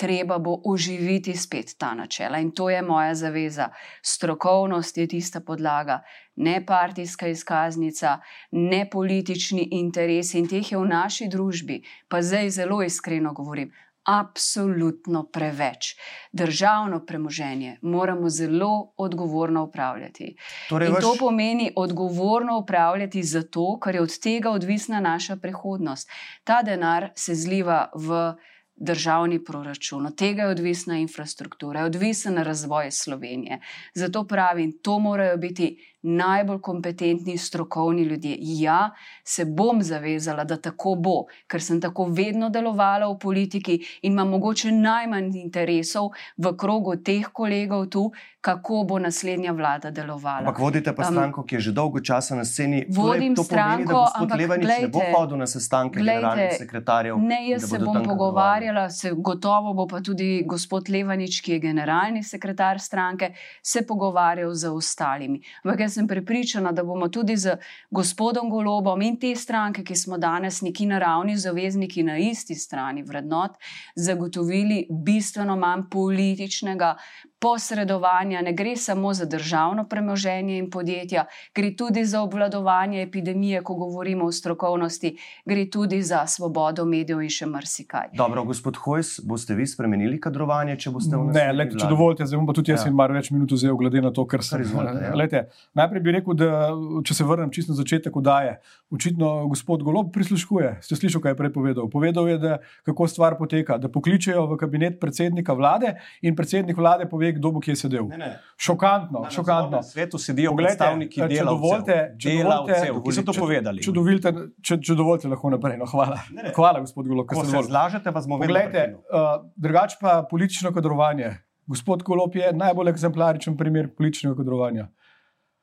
[0.03, 3.69] Treba bo oživiti spet ta načela in to je moja zaveza.
[4.03, 6.01] Strokovnost je tista podlaga,
[6.37, 8.19] ne partijska izkaznica,
[8.51, 13.71] ne politični interesi in teh je v naši družbi, pa zdaj zelo iskreno govorim,
[14.05, 15.95] absolutno preveč.
[16.33, 20.37] Državno premoženje moramo zelo odgovorno upravljati.
[20.69, 26.11] Torej, In vaš- to pomeni odgovorno upravljati zato, ker je od tega odvisna naša prihodnost.
[26.45, 28.35] Ta denar se zliva v
[28.83, 33.61] državni proračun, od tega je odvisna infrastruktura, je odvisen razvoj Slovenije.
[33.95, 38.37] Zato pravim, to morajo biti najbolj kompetentni, strokovni ljudje.
[38.41, 38.91] Ja,
[39.25, 44.29] se bom zavezala, da tako bo, ker sem tako vedno delovala v politiki in imam
[44.29, 50.49] mogoče najmanj interesov v krogu teh kolegov tu, kako bo naslednja vlada delovala.
[50.49, 52.85] Ampak vodite pa Um, stranko, ki je že dolgo časa na sceni.
[52.89, 56.21] vodim to pomeni, da stranko, gospod ampak Levanič ne bo glejte, hodil na sestanke glejte,
[56.21, 57.19] generalnih sekretarjev.
[57.19, 62.23] Ne, jaz se bom pogovarjala, se gotovo bo pa tudi gospod Levanič, ki je generalni
[62.23, 63.33] sekretar stranke,
[63.63, 65.43] se pogovarjal z ostalimi.
[65.65, 67.57] Ampak jaz sem prepričana, da bomo tudi z
[67.91, 73.59] gospodom Golobom in te stranke, ki smo danes neki naravni zavezniki na isti strani vrednot,
[73.97, 76.97] zagotovili bistveno manj političnega
[77.43, 78.43] posredovanja.
[78.43, 81.25] Ne gre samo za državno premoženje in podjetja,
[81.55, 87.31] gre tudi za obvladovanje epidemije, ko govorimo o strokovnosti, gre tudi za svobodo medijev in
[87.31, 88.13] še marsikaj.
[88.15, 91.91] Dobro, gospod Hojs, boste vi spremenili kadrovanje, če boste v Ne, naslednji lejte, če vladi?
[91.91, 92.91] dovolite, zdaj bom pa tudi jaz Ja.
[92.91, 92.95] ja.
[92.95, 95.15] malo več minut vzel, glede na to, kar sem izvolite, ja.
[95.15, 95.43] Lejte,
[95.75, 96.71] najprej bi rekel, da
[97.05, 98.57] če se vrnem čisto na začetek oddaje,
[98.91, 100.77] očitno gospod Golob prisluškuje.
[100.83, 101.91] Ste slišali, kaj je prej povedal?
[101.91, 102.53] Povedal je, da
[102.85, 107.61] kako stvar poteka, da pokličejo v kabinet predsednika vlade in predsednik vlade pove, kdo bo
[107.61, 108.07] kje sedel.
[108.07, 108.29] Ne, ne.
[108.59, 109.71] Šokantno, Na šokantno.
[109.73, 113.41] nadzornem svetu sedijo Poglejte, predstavniki če delavcev, dovolite- če delavcev dovolite- ki so to če-
[113.41, 113.83] povedali.
[113.83, 114.29] Če dovolite,
[114.61, 115.77] če, če dovolite, lahko naprej.
[115.77, 116.19] No, hvala.
[116.31, 116.53] Ne, ne.
[116.53, 118.99] hvala, gospod Golob, ker ste se zlažete, vas bomo prekinil.
[119.07, 121.33] uh, drugače pa politično kadrovanje.
[121.65, 124.89] Gospod Kolop je najbolj eksemplaričen primer političnega kadrovanja.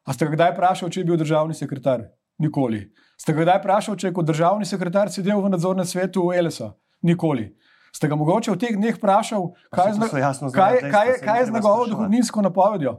[0.01, 2.07] A ste ga kdaj vprašali, če je bil državni sekretar?
[2.39, 2.85] Nikoli.
[3.17, 6.71] Ste ga kdaj vprašali, če je kot državni sekretar sedel v nadzornem svetu ELS-a?
[7.03, 7.51] Nikoli.
[7.91, 10.73] Ste ga mogoče v teh dneh vprašali, kaj, je z to na- so jasno kaj,
[10.73, 12.93] dejstva, kaj, kaj je z njegovo dohodninsko napovedjo?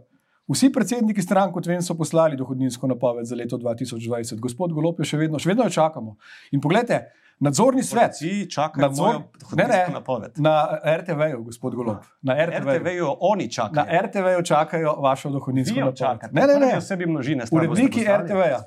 [0.48, 4.40] Vsi predsedniki strank, kot vem, so poslali dohodninsko napoved za leto 2020.
[4.40, 6.16] Gospod Golop je še vedno, še vedno jo čakamo.
[6.50, 6.98] In poglejte,
[7.40, 8.10] nadzorni svet.
[8.12, 9.22] Policiji čakajo Nadzor-
[9.54, 9.86] Ne, ne.
[9.90, 10.32] napoved.
[10.36, 12.02] Na RTV-ju, gospod Golob.
[12.20, 12.78] Na RTV-ju.
[12.78, 13.86] RTV-ju oni Na čakajo.
[14.02, 15.96] RTV-ju čakajo vašo dohodninsko napoved.
[15.96, 16.32] čakate.
[16.32, 16.76] Ne, ne, ne.
[16.76, 17.44] Osebi množine.
[17.48, 18.02] Uredniki.
[18.02, 18.60] RTV-ja.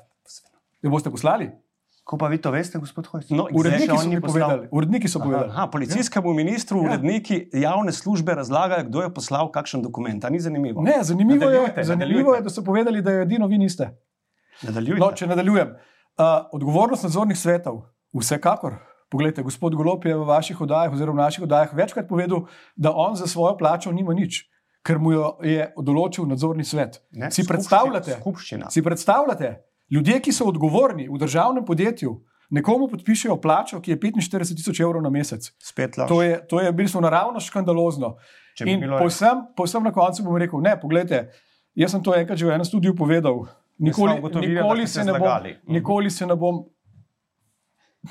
[0.82, 1.50] Jo boste poslali?
[2.04, 3.30] Ko pa vi to veste, gospod Hojs?
[3.30, 4.40] No, Uredniki so mi poslal.
[4.42, 4.68] povedali.
[4.70, 5.48] Uredniki so povedali.
[5.48, 6.84] Aha, policijskemu ministru, Ja.
[6.84, 10.20] uredniki javne službe razlagajo, kdo je poslal kakšen dokument.
[10.20, 10.82] A ni zanimivo?
[10.82, 12.38] Ne, zanimivo je, Nadaljujte, zanimivo nadaljujte.
[12.38, 13.88] je, da so povedali, da jo edino vi niste.
[14.62, 15.00] Nadaljujte.
[15.00, 15.68] No, če nadaljujem.
[15.68, 17.82] Uh, odgovornost nadzornih svetov,
[18.12, 18.76] vsekakor.
[19.08, 22.44] Poglejte, gospod Golop je v vaših oddajah, oziroma v naših oddajah, večkrat povedal,
[22.76, 24.44] da on za svojo plačo nima nič,
[24.82, 27.00] ker mu jo je določil nadzorni svet.
[27.12, 28.10] Ne, si skupščina- predstavljate?
[28.12, 28.70] Skupščina.
[28.70, 29.56] Si predstavljate,
[29.94, 32.14] ljudje, ki so odgovorni v državnem podjetju,
[32.50, 35.46] nekomu podpišejo plačo, ki je 45 tisoč evrov na mesec.
[35.62, 36.08] Spet laž.
[36.08, 38.16] To je, to je v bistvu naravno škandalozno.
[38.54, 41.28] Če bi In bilo- povsem, povsem na koncu bom rekel: ne, poglejte,
[41.74, 43.46] jaz sem to enkrat že v enem studiu povedal.
[43.78, 45.28] Nikoli, da nikoli, se ne bom.
[45.28, 45.72] Mhm.
[45.72, 46.64] nikoli se ne bom.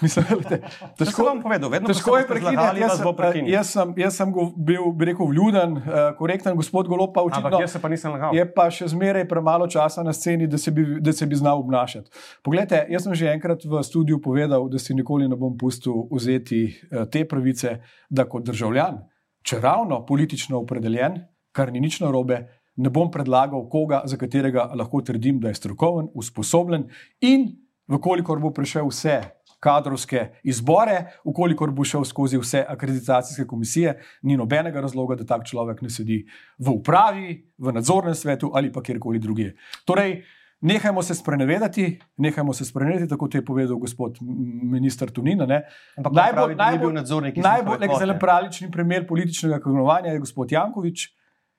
[0.01, 0.57] Mislim, da
[0.97, 2.81] težko vam povedal, vedno težko je prekiniti.
[2.81, 7.21] Jaz, sem, jaz sem, jaz sem bil, bi rekel, vljuden, uh, korekten, gospod Golo pa
[7.21, 7.47] očitno.
[7.47, 8.33] Ampak jaz se pa nisem lagal.
[8.35, 11.61] Je pa še zmeraj premalo časa na sceni, da se bi, da se bi znal
[11.61, 12.09] obnašati.
[12.43, 16.65] Poglejte, jaz sem že enkrat v studiu povedal, da si nikoli ne bom pustil vzeti
[16.71, 17.77] uh, te pravice,
[18.09, 19.03] da kot državljan,
[19.45, 21.21] če ravno politično opredeljen,
[21.53, 22.47] kar ni nič narobe,
[22.81, 26.87] ne bom predlagal koga, za katerega lahko trdim, da je strokoven, usposobljen
[27.21, 27.51] in,
[27.91, 29.19] vkolikor bo prišel vse
[29.63, 33.95] kadrovske izbore, ukolikor bo šel skozi vse akreditacijske komisije,
[34.27, 36.23] ni nobenega razloga, da tak človek ne sedi
[36.59, 39.55] v upravi, v nadzornem svetu ali pa kjerkoli drugje.
[39.85, 40.19] Torej,
[40.63, 41.87] nehajmo se sprenevedati,
[42.17, 45.47] nehajmo se sprenevedati, tako je povedal gospod ministr Tunina.
[45.47, 51.09] Najbolj, najbolj, najbolj, najbolj exemplarični primer političnega kognovanja je gospod Jankovič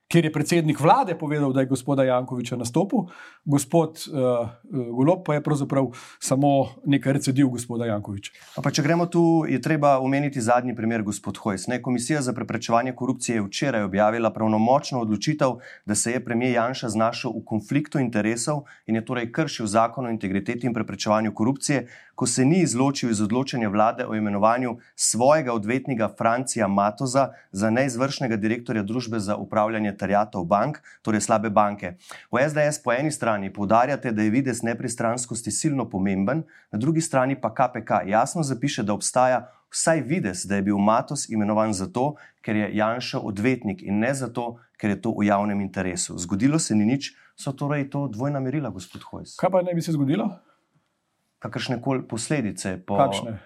[0.07, 3.07] ker je predsednik vlade povedal, da je gospoda Jankoviča nastopil,
[3.45, 4.49] gospod uh,
[4.93, 5.87] Golob pa je pravzaprav
[6.19, 8.31] samo nekaj recidiv gospoda Jankoviča.
[8.63, 11.67] Pa če gremo tu, je treba omeniti zadnji primer, gospod Hojs.
[11.67, 11.81] Ne?
[11.81, 17.33] Komisija za preprečevanje korupcije je včeraj objavila pravnomočno odločitev, da se je premijer Janša znašel
[17.39, 22.45] v konfliktu interesov in je torej kršil zakon o integriteti in preprečevanju korupcije, ko se
[22.45, 29.19] ni izločil iz odločanja vlade o imenovanju svojega odvetnika Francija Matoza za neizvršnega direktorja družbe
[29.19, 31.95] za upravljanje terjatov bank, torej slabe banke.
[32.31, 37.35] V SDS po eni strani poudarjate, da je videz nepristranskosti silno pomemben, na drugi strani
[37.41, 42.55] pa KPK jasno zapiše, da obstaja vsaj videz, da je bil Matos imenovan zato, ker
[42.55, 46.17] je Janša odvetnik in ne zato, ker je to v javnem interesu.
[46.17, 49.35] Zgodilo se ni nič, so torej to dvojna merila, gospod Hojs.
[49.39, 50.29] Kaj pa ne bi se zgodilo?
[51.39, 52.77] Kakršne koli posledice.
[52.87, 52.97] Po...
[52.97, 53.37] Kakšne?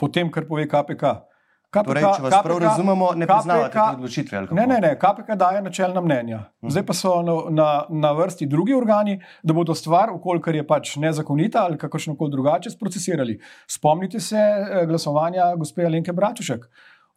[0.00, 1.30] Po tem, kar pove KPK.
[1.70, 4.40] KPK, torej, če vas KPK, prav razumemo, ne poznate te odločitve.
[4.58, 6.38] Ne, ne, ne, KPK daje načelna mnenja.
[6.58, 6.72] Hmm.
[6.74, 7.66] Zdaj pa so na, na,
[8.06, 12.72] na vrsti drugi organi, da bodo stvar, ukolikor je pač nezakonita ali kakršno koli drugače,
[12.74, 13.38] sprocesirali.
[13.70, 16.66] Spomnite se eh, glasovanja gospe Alenke Bratušek.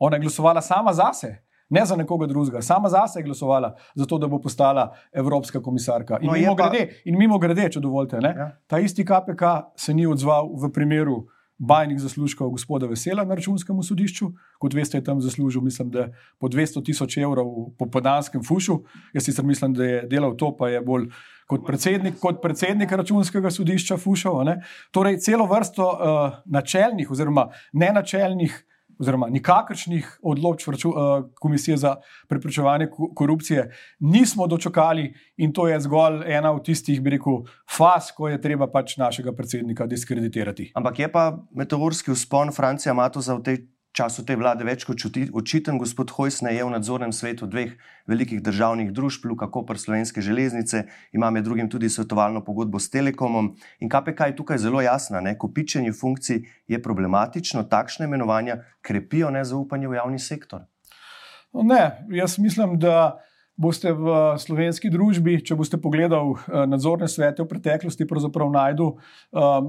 [0.05, 1.33] Ona je glasovala sama zase
[1.73, 6.19] ne za nekoga drugega, sama zase je glasovala za to, da bo postala evropska komisarka.
[6.21, 6.69] In, no, mimo, pa...
[6.69, 8.51] grede, in mimo grede, če dovolite, ja.
[8.67, 11.23] ta isti KPK se ni odzval v primeru.
[11.63, 14.25] Bajnih zaslužkov gospoda Vesela na računskem sodišču,
[14.59, 16.07] kot veste, je tam zaslužil, mislim, da
[16.41, 18.79] po 200 tisoč evrov po podanskem fušu.
[19.13, 21.05] Jaz sicer mislim, da je delal to, pa je bolj
[21.47, 24.49] kot predsednik, kot predsednik računskega sodišča fušal.
[24.91, 28.72] Torej, celo vrsto uh, načelnih oziroma nenačelnih uh,
[29.03, 31.03] oziroma nikakršnih odločb uh,
[31.35, 31.95] Komisije za
[32.27, 33.67] preprečevanje korupcije
[33.99, 37.43] nismo dočakali, in to je zgolj ena od tistih, bi rekel,
[37.77, 40.71] faz, ko je treba pač našega predsednika diskreditirati.
[40.75, 43.57] Ampak je pa meteorski vzpon Francija Matoza v tej
[43.93, 44.97] času te vlade več kot
[45.33, 45.77] očiten.
[45.77, 47.75] Gospod Hojsne je v nadzornem svetu dveh
[48.09, 53.53] velikih državnih družb, Luka Koper, Slovenske železnice, ima med drugim tudi svetovalno pogodbo s Telekomom.
[53.79, 55.37] In KPK je tukaj zelo jasna, ne?
[55.37, 60.65] kopičenje funkcij je problematično, takšne imenovanja krepijo nezaupanje v javni sektor.
[61.53, 63.19] No, ne, jaz mislim, da.
[63.53, 69.67] Boste v slovenski družbi, če boste pogledali eh, nadzorne svete v preteklosti, pravzaprav najdu um,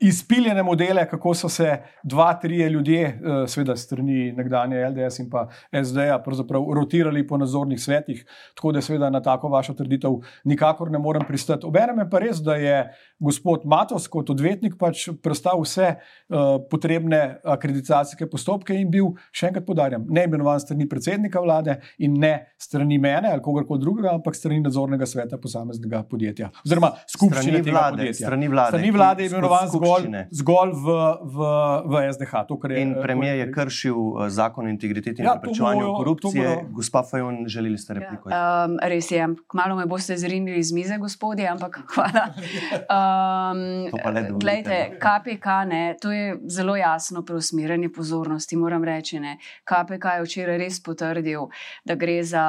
[0.00, 5.46] izpiljene modele, kako so se dva, tri ljudje, eh, seveda strani nekdanje LDS in pa
[5.72, 6.22] SD-ja,
[6.74, 8.24] rotirali po nadzornih svetih.
[8.54, 11.66] Tako da, seveda, na tako vašo trditev nikakor ne morem pristati.
[11.66, 17.38] Obenem je pa res, da je gospod Matos kot odvetnik pač prestal vse uh, potrebne
[17.44, 22.98] akreditacijske postopke in bil, še enkrat podarjam, ne imenovan strani predsednika vlade in ne strani
[22.98, 26.50] mene ali kogarkoli drugega, ampak strani nadzornega sveta posameznega podjetja.
[26.66, 28.26] Oziroma skupščine strani vlade, podjetja.
[28.26, 30.96] Strani vlade, strani vlade je imenovan zgolj zgolj, zgolj v,
[31.34, 31.38] v,
[31.84, 32.32] v SDH.
[32.48, 36.48] To, je, in premijer je kršil eh, zakon o integriteti in ja, preprečevanju korupcije.
[36.48, 36.68] Bojo...
[36.70, 38.30] Gospa Fajon, želeli ste repliko?
[38.30, 42.24] Ja, um, res je, kmalo me boste zrinili iz mize, gospodje, ampak hvala.
[42.88, 49.20] Um, Glejte, KPK, ne, to je zelo jasno preusmerjanje pozornosti, moram reči.
[49.20, 49.38] Ne.
[49.64, 51.48] KPK je včeraj res potrdil,
[51.84, 52.44] da gre za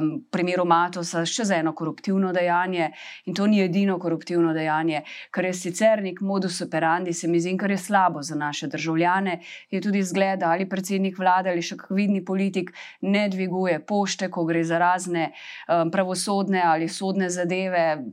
[0.00, 2.90] um, primer Matosa še za eno koruptivno dejanje
[3.24, 7.56] in to ni edino koruptivno dejanje, kar je sicer nek modus operandi, se mi zdi,
[7.58, 9.40] kar je slabo za naše državljane,
[9.70, 12.70] je tudi zgled, ali predsednik vlade ali še kak vidni politik
[13.02, 15.32] ne dviguje pošte, ko gre za razne
[15.66, 18.04] um, pravosodne ali sodne zadeve.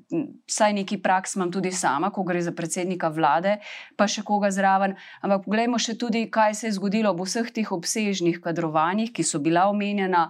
[0.49, 3.59] Saj neki praks imam tudi sama, ko gre za predsednika vlade,
[3.95, 4.97] pa še koga zraven.
[5.21, 9.43] Ampak poglejmo še tudi, kaj se je zgodilo v vseh teh obsežnih kadrovanjih, ki so
[9.43, 10.27] bila omenjena.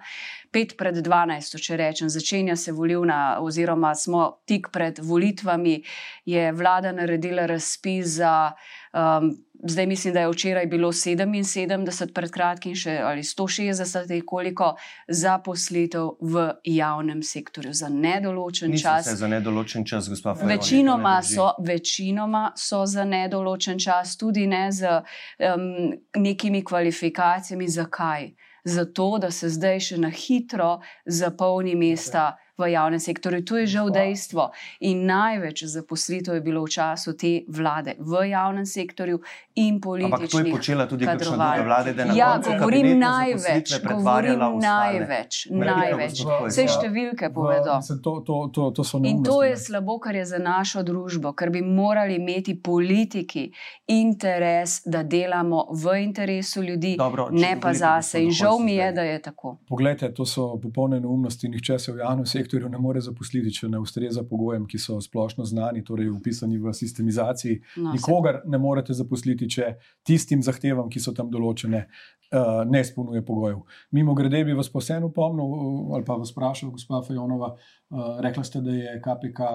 [0.52, 5.82] Pet pred dvanajsto, če rečem, začenja se volivna, oziroma smo tik pred volitvami,
[6.26, 8.52] je vlada naredila razpis za.
[8.94, 14.76] Um, Zdaj mislim, da je včeraj bilo 77, pred kratkim še ali 160, koliko
[15.08, 19.10] zaposlitev v javnem sektorju za nedoločen Niso čas.
[19.18, 20.50] Za nedoločen čas, gospod Fajon.
[20.50, 27.68] Večinoma so, večinoma so za nedoločen čas, tudi ne z um, nekimi kvalifikacijami.
[27.68, 28.30] Zakaj?
[28.68, 32.34] Zato, da se zdaj še na hitro zapolni mesta.
[32.58, 33.46] V javnem sektorju.
[33.46, 34.50] To je žal dejstvo.
[34.80, 39.20] In največ zaposlitev je bilo v času te vlade v javnem sektorju
[39.56, 40.14] in političnih.
[40.14, 43.74] Ampak to je počela tudi kakšna druga vlada, da je na ja, koncu govorim največ,
[43.84, 46.22] govorim največ, največ.
[46.48, 46.74] Vse Hojs.
[46.78, 47.78] številke povedo.
[47.78, 51.50] Mislim, to, to, to, to In to je slabo, kar je za našo družbo, ker
[51.54, 53.48] bi morali imeti politiki
[53.88, 58.22] interes, da delamo v interesu ljudi, Dobro, ne pa zase.
[58.24, 59.58] In žal mi je, da je tako.
[59.68, 61.50] Poglejte, to so popolne neumnosti.
[61.50, 65.46] Nihče se v javnem sektorju ne more zaposliti, če ne ustreza pogojem, ki so splošno
[65.46, 67.62] znani, torej upisani v sistemizaciji.
[67.78, 69.74] No, Nikogar ne morete zaposliti, če
[70.08, 71.84] tistim zahtevam, ki so tam določene,
[72.32, 73.64] uh, ne izpolnjuje pogojev.
[73.92, 78.44] Mimo grede bi vas posebno upomnil uh, ali pa vas vprašal, gospa Fajonova, uh, rekla
[78.44, 79.52] ste, da je KPK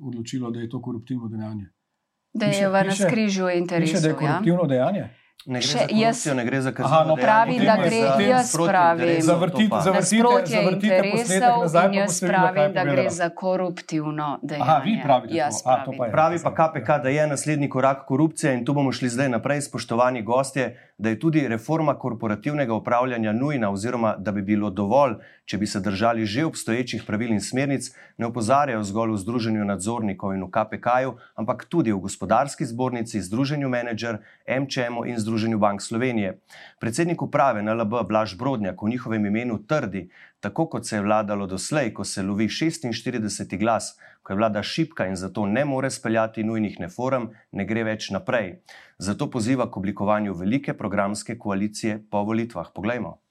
[0.00, 1.70] odločilo, da je to koruptivno dejanje.
[2.36, 4.10] Da je v naskrižju Piše, da je interesov.
[4.10, 4.18] Ja?
[4.18, 5.06] koruptivno dejanje.
[5.46, 7.90] Ne gre Še za jaz- ne gre za Aha, kaznivo no, dejanje, pravim, da gre
[7.92, 14.62] za jaz pravim- Zavrtite- zavrtite- zavrtite posnetek nazaj, jaz pravim, da gre za koruptivno dejanje.
[14.62, 15.36] Aha, vi pravite to.
[15.36, 15.98] Jaz A, to pravim.
[15.98, 16.12] pa je.
[16.12, 20.22] Pravi pa KPK, da je naslednji korak korupcije in tu bomo šli zdaj naprej, spoštovani
[20.24, 20.66] gostje,
[20.98, 25.14] da je tudi reforma korporativnega upravljanja nujna oziroma da bi bilo dovolj,
[25.46, 27.88] če bi se držali že obstoječih pravil in smernic,
[28.18, 33.68] ne opozarjajo zgolj v Združenju nadzornikov in v KPK-ju, ampak tudi v Gospodarski zbornici, Združenju
[33.68, 34.18] menedžer,
[34.48, 36.38] MČM-u in Združenju bank Slovenije.
[36.80, 40.08] Predsednik uprave NLB Blaž Brodnjak v njihovem imenu trdi,
[40.40, 43.58] tako kot se je vladalo doslej, ko se lovi 46.
[43.58, 48.10] glas, ko je vlada šipka in zato ne more speljati nujnih reform, ne gre več
[48.10, 48.58] naprej.
[48.98, 52.74] Zato poziva k oblikovanju velike programske koalicije po volitvah.
[52.74, 53.25] Poglejmo.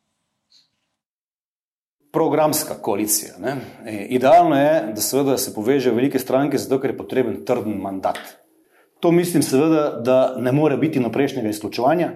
[2.15, 3.35] Programska koalicija.
[3.43, 3.57] Ne?
[3.85, 8.21] E, Idealno je, da seveda se povežejo velike stranke, zato ker je potreben trden mandat.
[9.03, 12.13] To mislim seveda, da ne more biti naprejšnjega izključevanja.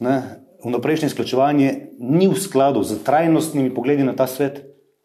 [0.00, 0.22] Ne?
[0.64, 4.62] Vnaprejšnje izključevanje ni v skladu z trajnostnimi pogledi na ta svet,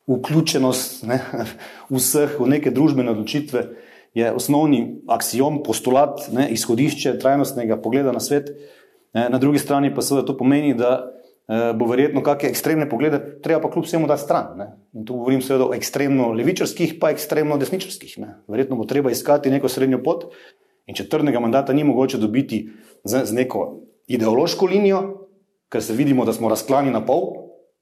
[0.09, 1.19] vključenost ne,
[1.95, 3.65] vseh v neke družbene odločitve
[4.13, 8.49] je osnovni aksijom, postulat, ne, izhodišče trajnostnega pogleda na svet.
[9.13, 11.11] Ne, Na drugi strani pa seveda to pomeni, da
[11.50, 14.54] bo verjetno kakšne ekstremne poglede treba pa kljub vsemu dati stran.
[14.58, 14.68] Ne.
[14.93, 18.20] In tu govorim seveda o ekstremno levičarskih, pa ekstremno desničarskih.
[18.22, 18.36] Ne.
[18.47, 20.30] Verjetno bo treba iskati neko srednjo pot
[20.86, 22.68] in če trdnega mandata ni mogoče dobiti
[23.04, 23.66] z, z neko
[24.10, 25.02] ideološko linijo,
[25.70, 27.28] ker se vidimo, da smo razklani na pol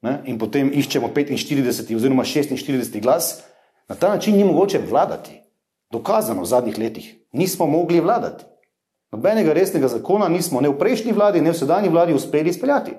[0.04, 3.44] ne, in potem iščemo 45 oziroma 46 glas,
[3.88, 5.42] na ta način ni mogoče vladati.
[5.92, 7.08] Dokazano v zadnjih letih.
[7.32, 8.44] Nismo mogli vladati.
[9.12, 12.92] Nobenega resnega zakona nismo ne v prejšnji vladi, ne v sedanji vladi uspeli izpeljati.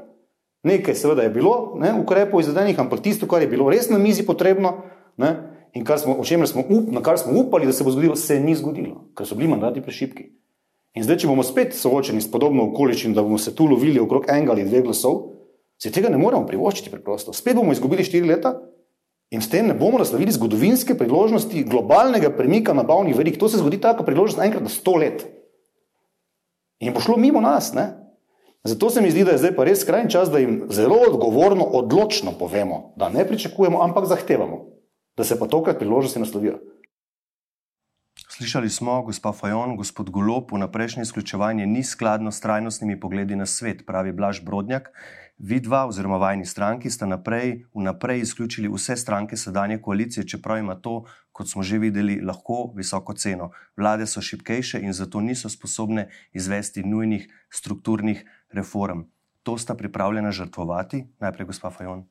[0.63, 4.27] Nekaj seveda je bilo, ne, ukrepov izvedenih, ampak tisto, kar je bilo res na mizi
[4.27, 4.83] potrebno
[5.17, 5.31] ne,
[5.75, 8.57] in kar smo, smo, up, na kar smo upali, da se bo zgodilo, se ni
[8.59, 10.33] zgodilo, ker so bili mandati prešipki.
[10.99, 14.27] In zdaj, če bomo spet soočeni s podobno okoliščino, da bomo se tu lovili okrog
[14.33, 15.21] enega ali dveh glasov,
[15.79, 17.33] se tega ne moremo privoščiti preprosto.
[17.37, 18.57] Spet bomo izgubili štiri leta
[19.31, 23.39] in s tem ne bomo naslovili zgodovinske priložnosti globalnega premika nabavnih verig.
[23.39, 25.23] To se zgodi taka priložnost enkrat na sto let.
[26.83, 27.71] In bo šlo mimo nas.
[27.77, 27.93] Ne?
[28.65, 31.65] Zato se mi zdi, da je zdaj pa res skrajni čas, da jim zelo odgovorno,
[31.65, 34.65] odločno povemo, da ne pričakujemo, ampak zahtevamo,
[35.17, 36.59] da se pa tokrat priložnosti naslovijo.
[38.29, 43.87] Slišali smo, gospa Fajon, gospod Golop, vnaprejšnje izključevanje ni skladno s trajnostnimi pogledi na svet,
[43.87, 44.91] pravi Blaž Brodnjak.
[45.39, 50.75] Vi dva, oziroma vajni stranki, sta naprej, vnaprej izključili vse stranke sedanje koalicije, čeprav ima
[50.75, 53.51] to, kot smo že videli, lahko visoko ceno.
[53.77, 59.05] Vlade so šipkejše in zato niso sposobne izvesti nujnih strukturnih reform.
[59.43, 62.05] To sta pripravljena žrtvovati, najprej gospa Fajon.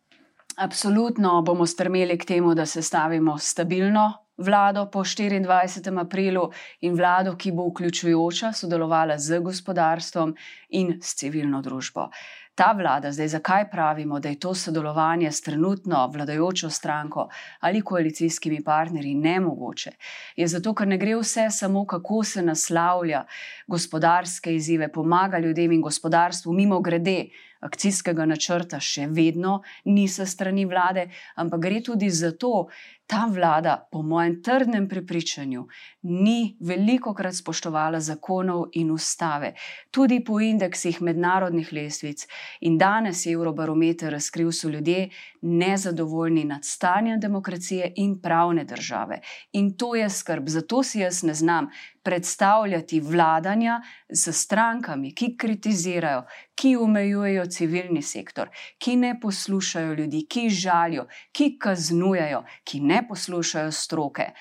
[0.57, 5.99] Absolutno bomo strmeli k temu, da se stavimo stabilno vlado po 24.
[5.99, 10.35] aprilu in vlado, ki bo vključujoča, sodelovala z gospodarstvom
[10.69, 12.09] in s civilno družbo.
[12.57, 17.29] Ta vlada, zdaj zakaj pravimo, da je to sodelovanje s trenutno vladajočo stranko
[17.59, 19.91] ali koalicijskimi partnerji nemogoče,
[20.35, 23.25] je zato, ker ne gre vse samo, kako se naslavlja
[23.67, 27.27] gospodarske izzive, pomaga ljudem in gospodarstvu, mimo grede.
[27.57, 31.07] Akcijskega načrta še vedno ni sa strani vlade,
[31.41, 32.67] ampak gre tudi za to,
[33.09, 35.63] ta vlada, po mojem trdnem prepričanju,
[36.07, 39.53] ni veliko krat spoštovala zakonov in ustave,
[39.91, 42.23] tudi po indeksih mednarodnih lestvic.
[42.61, 45.09] In danes je Eurobarometer razkril, da so ljudje
[45.41, 49.19] nezadovoljni nad stanjem demokracije in pravne države.
[49.51, 50.47] In to je skrb.
[50.47, 51.67] Zato si jaz ne znam
[52.03, 56.23] predstavljati vladanja s strankami, ki kritizirajo,
[56.55, 63.71] ki omejujejo civilni sektor, ki ne poslušajo ljudi, ki žalijo, ki kaznujejo, ki ne poslušajo
[63.71, 64.31] stroke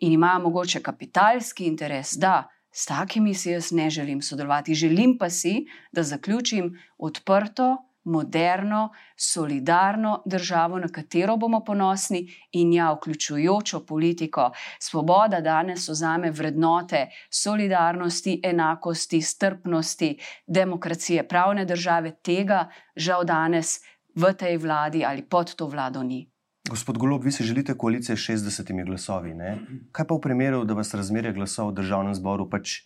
[0.00, 4.74] in imajo mogoče kapitalski interes, da s takimi si jaz ne želim sodelovati.
[4.74, 12.92] Želim pa si, da zaključim odprto moderno, solidarno državo, na katero bomo ponosni in ja,
[12.92, 14.50] vključujočo politiko.
[14.78, 22.16] Svoboda danes ozame vrednote solidarnosti, enakosti, strpnosti, demokracije, pravne države.
[22.22, 23.80] Tega žal danes
[24.14, 26.30] v tej vladi ali pod to vlado ni.
[26.70, 29.34] Gospod Golob, vi si želite koalicije s 60 glasovi.
[29.34, 29.58] Ne?
[29.92, 32.84] Kaj pa v primeru, da vas razmerje glasov v državnem zboru pač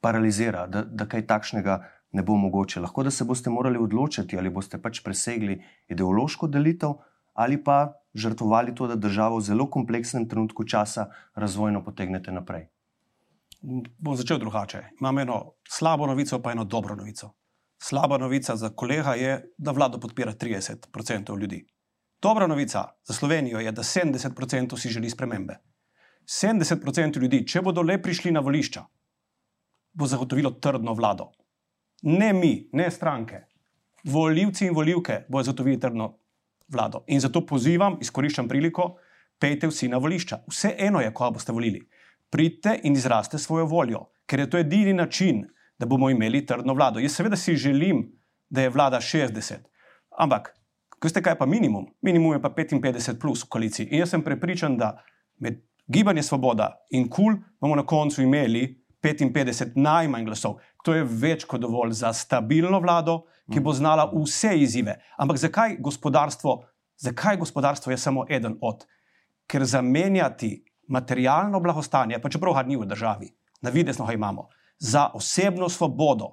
[0.00, 1.80] paralizira, da, da kaj takšnega
[2.14, 2.80] ne bo mogoče.
[2.80, 5.58] Lahko da se boste morali odločiti, ali boste pač presegli
[5.88, 6.94] ideološko delitev
[7.34, 12.68] ali pa žrtvovali to, da državo v zelo kompleksnem trenutku časa razvojno potegnete naprej.
[13.98, 14.84] Bom začel drugače.
[15.00, 17.34] Imam eno slabo novico, pa eno dobro novico.
[17.82, 21.66] Slaba novica za kolega je, da vlado podpira 30% ljudi.
[22.22, 25.58] Dobra novica za Slovenijo je, da 70% si želi spremembe.
[26.24, 28.84] 70% ljudi, če bodo le prišli na volišča,
[29.92, 31.32] bo zagotovilo trdno vlado
[32.02, 33.40] ne mi, ne stranke,
[34.04, 36.18] voljivci in voljivke bodo zagotovili trdno
[36.68, 37.04] vlado.
[37.06, 38.96] In zato pozivam, izkoriščam priliko,
[39.38, 40.42] pejte vsi na volišča.
[40.50, 41.82] Vse eno je, ko boste volili.
[42.30, 45.44] Pridite in izraste svojo voljo, ker je to edini način,
[45.78, 47.00] da bomo imeli trdno vlado.
[47.00, 48.06] Jaz seveda si želim,
[48.48, 49.66] da je vlada 60,
[50.18, 50.55] ampak,
[51.02, 51.86] veste, kaj je pa minimum?
[52.02, 53.88] Minimum je pa 55 plus v koaliciji.
[53.90, 54.96] In jaz sem prepričan, da
[55.38, 60.58] med gibanje Svoboda in KUL cool bomo na koncu imeli 55 najmanj glasov.
[60.84, 64.96] To je več kot dovolj za stabilno vlado, ki bo znala vse izzive.
[65.18, 66.56] Ampak zakaj gospodarstvo,
[66.98, 68.86] zakaj gospodarstvo je samo eden od?
[69.46, 73.30] Ker zamenjati materialno blagostanje, pa čeprav ga ni v državi,
[73.62, 76.32] na videsno ga imamo, za osebno svobodo,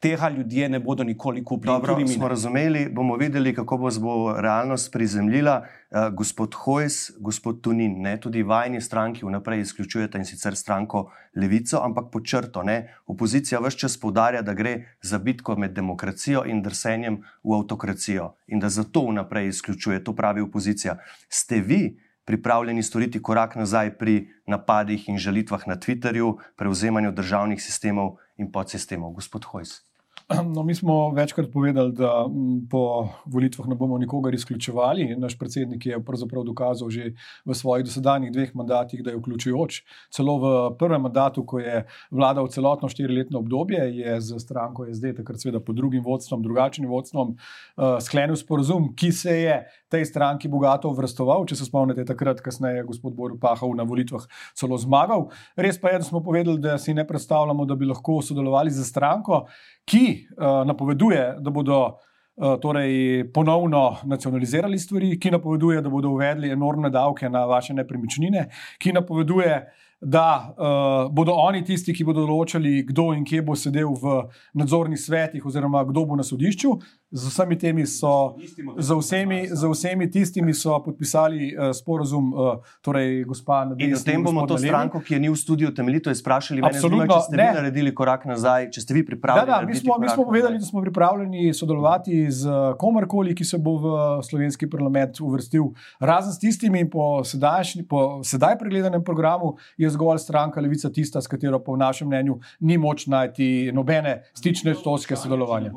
[0.00, 1.72] tega ljudje ne bodo nikoli kupili.
[1.72, 5.66] Dobro, smo razumeli, bomo videli, kako bo, bo realnost prizemljila.
[5.90, 11.80] Uh, gospod Hojs, gospod Tunin, ne, tudi vajni stranki vnaprej izključujete in sicer stranko Levico,
[11.82, 12.62] ampak po črto.
[12.62, 18.34] Ne, opozicija vse čas povdarja, da gre za bitko med demokracijo in drsenjem v avtokracijo
[18.46, 20.96] in da zato vnaprej izključuje, to pravi opozicija.
[21.28, 21.98] Ste vi?
[22.24, 29.10] Pripravljeni storiti korak nazaj pri napadih in žalitvah na Twitterju, prevzemanju državnih sistemov in podsistemov,
[29.12, 29.89] gospod Hojs.
[30.54, 32.26] No, mi smo večkrat povedali, da
[32.70, 35.16] po volitvah ne bomo nikogar izključevali.
[35.18, 37.12] Naš predsednik je pravzaprav dokazal že
[37.44, 39.82] v svojih dosedanjih dveh mandatih, da je vključujoč.
[40.10, 45.40] Celo v prvem mandatu, ko je vladal celotno štiriletno obdobje, je z stranko SD, takrat
[45.40, 49.56] seveda pod drugim vodstvom, drugačnim vodstvom, uh, sklenil sporozum, ki se je
[49.90, 51.44] tej stranki bogato vrstoval.
[51.50, 54.24] Če se spomnite, takrat kasneje je gospod Boril Pahov na volitvah
[54.54, 55.28] celo zmagal.
[55.58, 58.86] Res pa je, da smo povedali, da si ne predstavljamo, da bi lahko sodelovali za
[58.86, 59.44] stranko
[59.90, 66.50] ki uh, napoveduje, da bodo uh, torej ponovno nacionalizirali stvari, ki napoveduje, da bodo uvedli
[66.50, 69.62] enormne davke na vaše nepremičnine, ki napoveduje,
[70.00, 74.14] da uh, bodo oni tisti, ki bodo določali, kdo in kje bo sedel v
[74.56, 76.72] nadzornih svetih, oziroma kdo bo na sodišču.
[77.12, 78.36] Z vsemi temi so,
[78.78, 83.90] z vsemi, z vsemi tistimi so podpisali uh, sporozum, uh, torej gospa Nadejda.
[83.90, 84.68] In s tem bomo to Naleni.
[84.68, 87.46] stranko, ki je ni v studiu, temeljito izprašali, Absolutno, zbima, če ste ne.
[87.48, 89.50] vi naredili korak nazaj, če ste vi pripravljeni.
[89.50, 93.58] Da, da, mi smo, mi smo povedali, da smo pripravljeni sodelovati z komarkoli, ki se
[93.58, 95.66] bo v slovenski parlament uvrstil.
[95.98, 101.26] Razen s tistimi po, sedajšnji, po sedaj pregledanem programu je zgolj stranka Levica tista, s
[101.26, 105.74] katero po našem mnenju ni moč najti nobene stične točke sodelovanja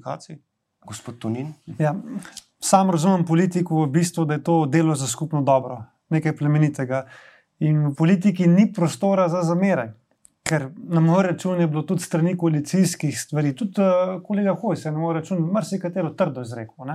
[0.00, 0.38] komunikaciji?
[0.86, 1.52] Gospod Tunin.
[1.78, 1.94] Ja,
[2.58, 7.06] sam razumem politiko v bistvu, da je to delo za skupno dobro, nekaj plemenitega.
[7.58, 9.99] In v politiki ni prostora za zamere
[10.50, 14.90] ker na moj račun je bilo tudi strani koalicijskih stvari, tudi uh, kolega Hoj se
[14.90, 16.90] na moj račun marsikatero trdo izrekel.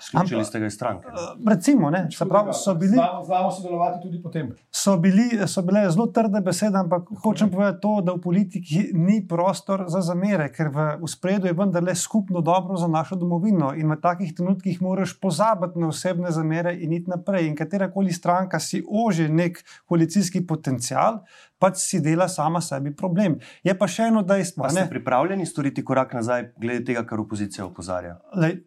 [0.00, 1.08] Slišali ste ga iz stranke.
[1.08, 2.98] Uh, recimo, ne, prav, so bili.
[3.26, 4.50] Znamo sodelovati tudi potem.
[4.70, 7.20] So, bili, so bile zelo trde besede, ampak okay.
[7.24, 11.56] hočem povedati to, da v politiki ni prostor za zamere, ker v, v spredu je
[11.56, 16.76] vendarle skupno dobro za našo domovino in v takih trenutkih moraš pozabiti na osebne zamere
[16.76, 17.48] in iti naprej.
[17.48, 21.22] In katera koli stranka si ože nek koalicijski potencial,
[21.58, 23.38] pač si dela sama sebi problem.
[23.66, 24.64] Je pa še eno dejstvo.
[24.66, 28.16] Ali ste pripravljeni storiti korak nazaj, glede tega, kar opozicija opozarja?
[28.38, 28.60] Lej,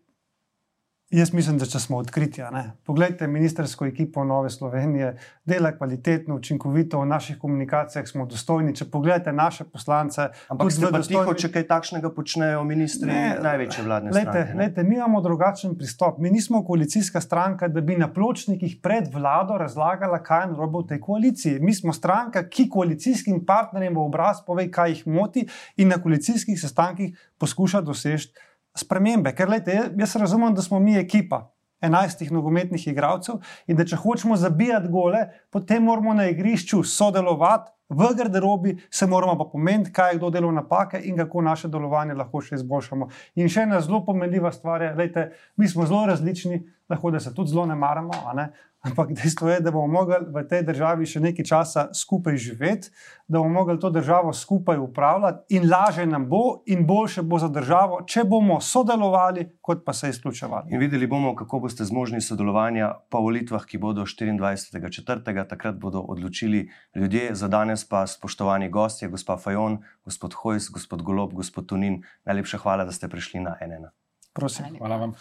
[1.12, 2.40] Jaz mislim, da če smo odkriti,
[2.88, 5.10] poglejte ministersko ekipo Nove Slovenije,
[5.46, 8.72] dela kvalitetno, učinkovito v naših komunikacijah, smo dostojni.
[8.76, 13.84] Če pogledate naše poslance, ampak ste pa tiho, če kaj takšnega počnejo ministri ne, največje
[13.84, 14.58] vladne lejte, stranke.
[14.62, 16.22] Lejte, mi imamo drugačen pristop.
[16.24, 20.90] Mi nismo koalicijska stranka, da bi na pločnikih pred vlado razlagala, kaj je narobe v
[20.94, 21.58] tej koaliciji.
[21.60, 25.44] Mi smo stranka, ki koalicijskim partnerjem v obraz pove, kaj jih moti
[25.76, 28.32] in na koalicijskih sestankih poskuša doseči
[28.78, 29.34] spremembe.
[29.36, 31.50] Ker, lejte, jaz razumem, da smo mi ekipa
[31.82, 37.72] enajstih nogometnih igralcev in da če hočemo zabijati gole, potem moramo na igrišču sodelovati.
[37.92, 42.14] V garderobi se moramo pa pomeniti, kaj je kdo delal napake in kako naše delovanje
[42.16, 43.10] lahko še izboljšamo.
[43.36, 45.26] In še ena zelo pomenljiva stvar je, da
[45.60, 48.48] mi smo zelo različni, lahko da se tudi zelo ne maramo, ne?
[48.82, 52.90] Ampak dejstvo je, da bomo mogli v tej državi še nekaj časa skupaj živeti,
[53.30, 57.48] da bomo mogli to državo skupaj upravljati in lažje nam bo in boljše bo za
[57.48, 60.74] državo, če bomo sodelovali, kot pa se izključevali.
[60.74, 65.46] In videli bomo, kako boste zmožni sodelovanja po volitvah, ki bodo 24.4.
[65.48, 71.38] Takrat bodo odločili ljudje, za danes pa spoštovani gostje, gospod Fajon, gospod Hojs, gospod Golob,
[71.38, 72.02] gospod Tunin.
[72.26, 73.92] Najlepša hvala, da ste prišli na NN.
[74.34, 74.78] Prosim.
[74.80, 75.20] Hvala vam.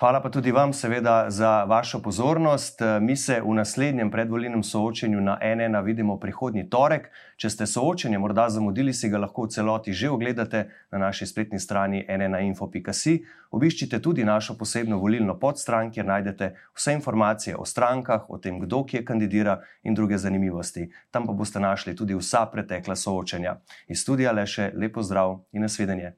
[0.00, 2.80] Hvala pa tudi vam, seveda, za vašo pozornost.
[3.00, 7.10] Mi se v naslednjem predvoljenem soočenju na NN vidimo prihodnji torek.
[7.36, 11.60] Če ste soočenje morda zamudili, si ga lahko v celoti že ogledate na naši spletni
[11.60, 13.18] strani nnainfo.si.
[13.50, 18.84] Obiščite tudi našo posebno volilno podstran, kjer najdete vse informacije o strankah, o tem, kdo
[18.84, 20.88] kje kandidira in druge zanimivosti.
[21.10, 23.58] Tam pa boste našli tudi vsa pretekla soočenja.
[23.88, 26.16] Iz studija le še lepo zdrav in nasvidenje.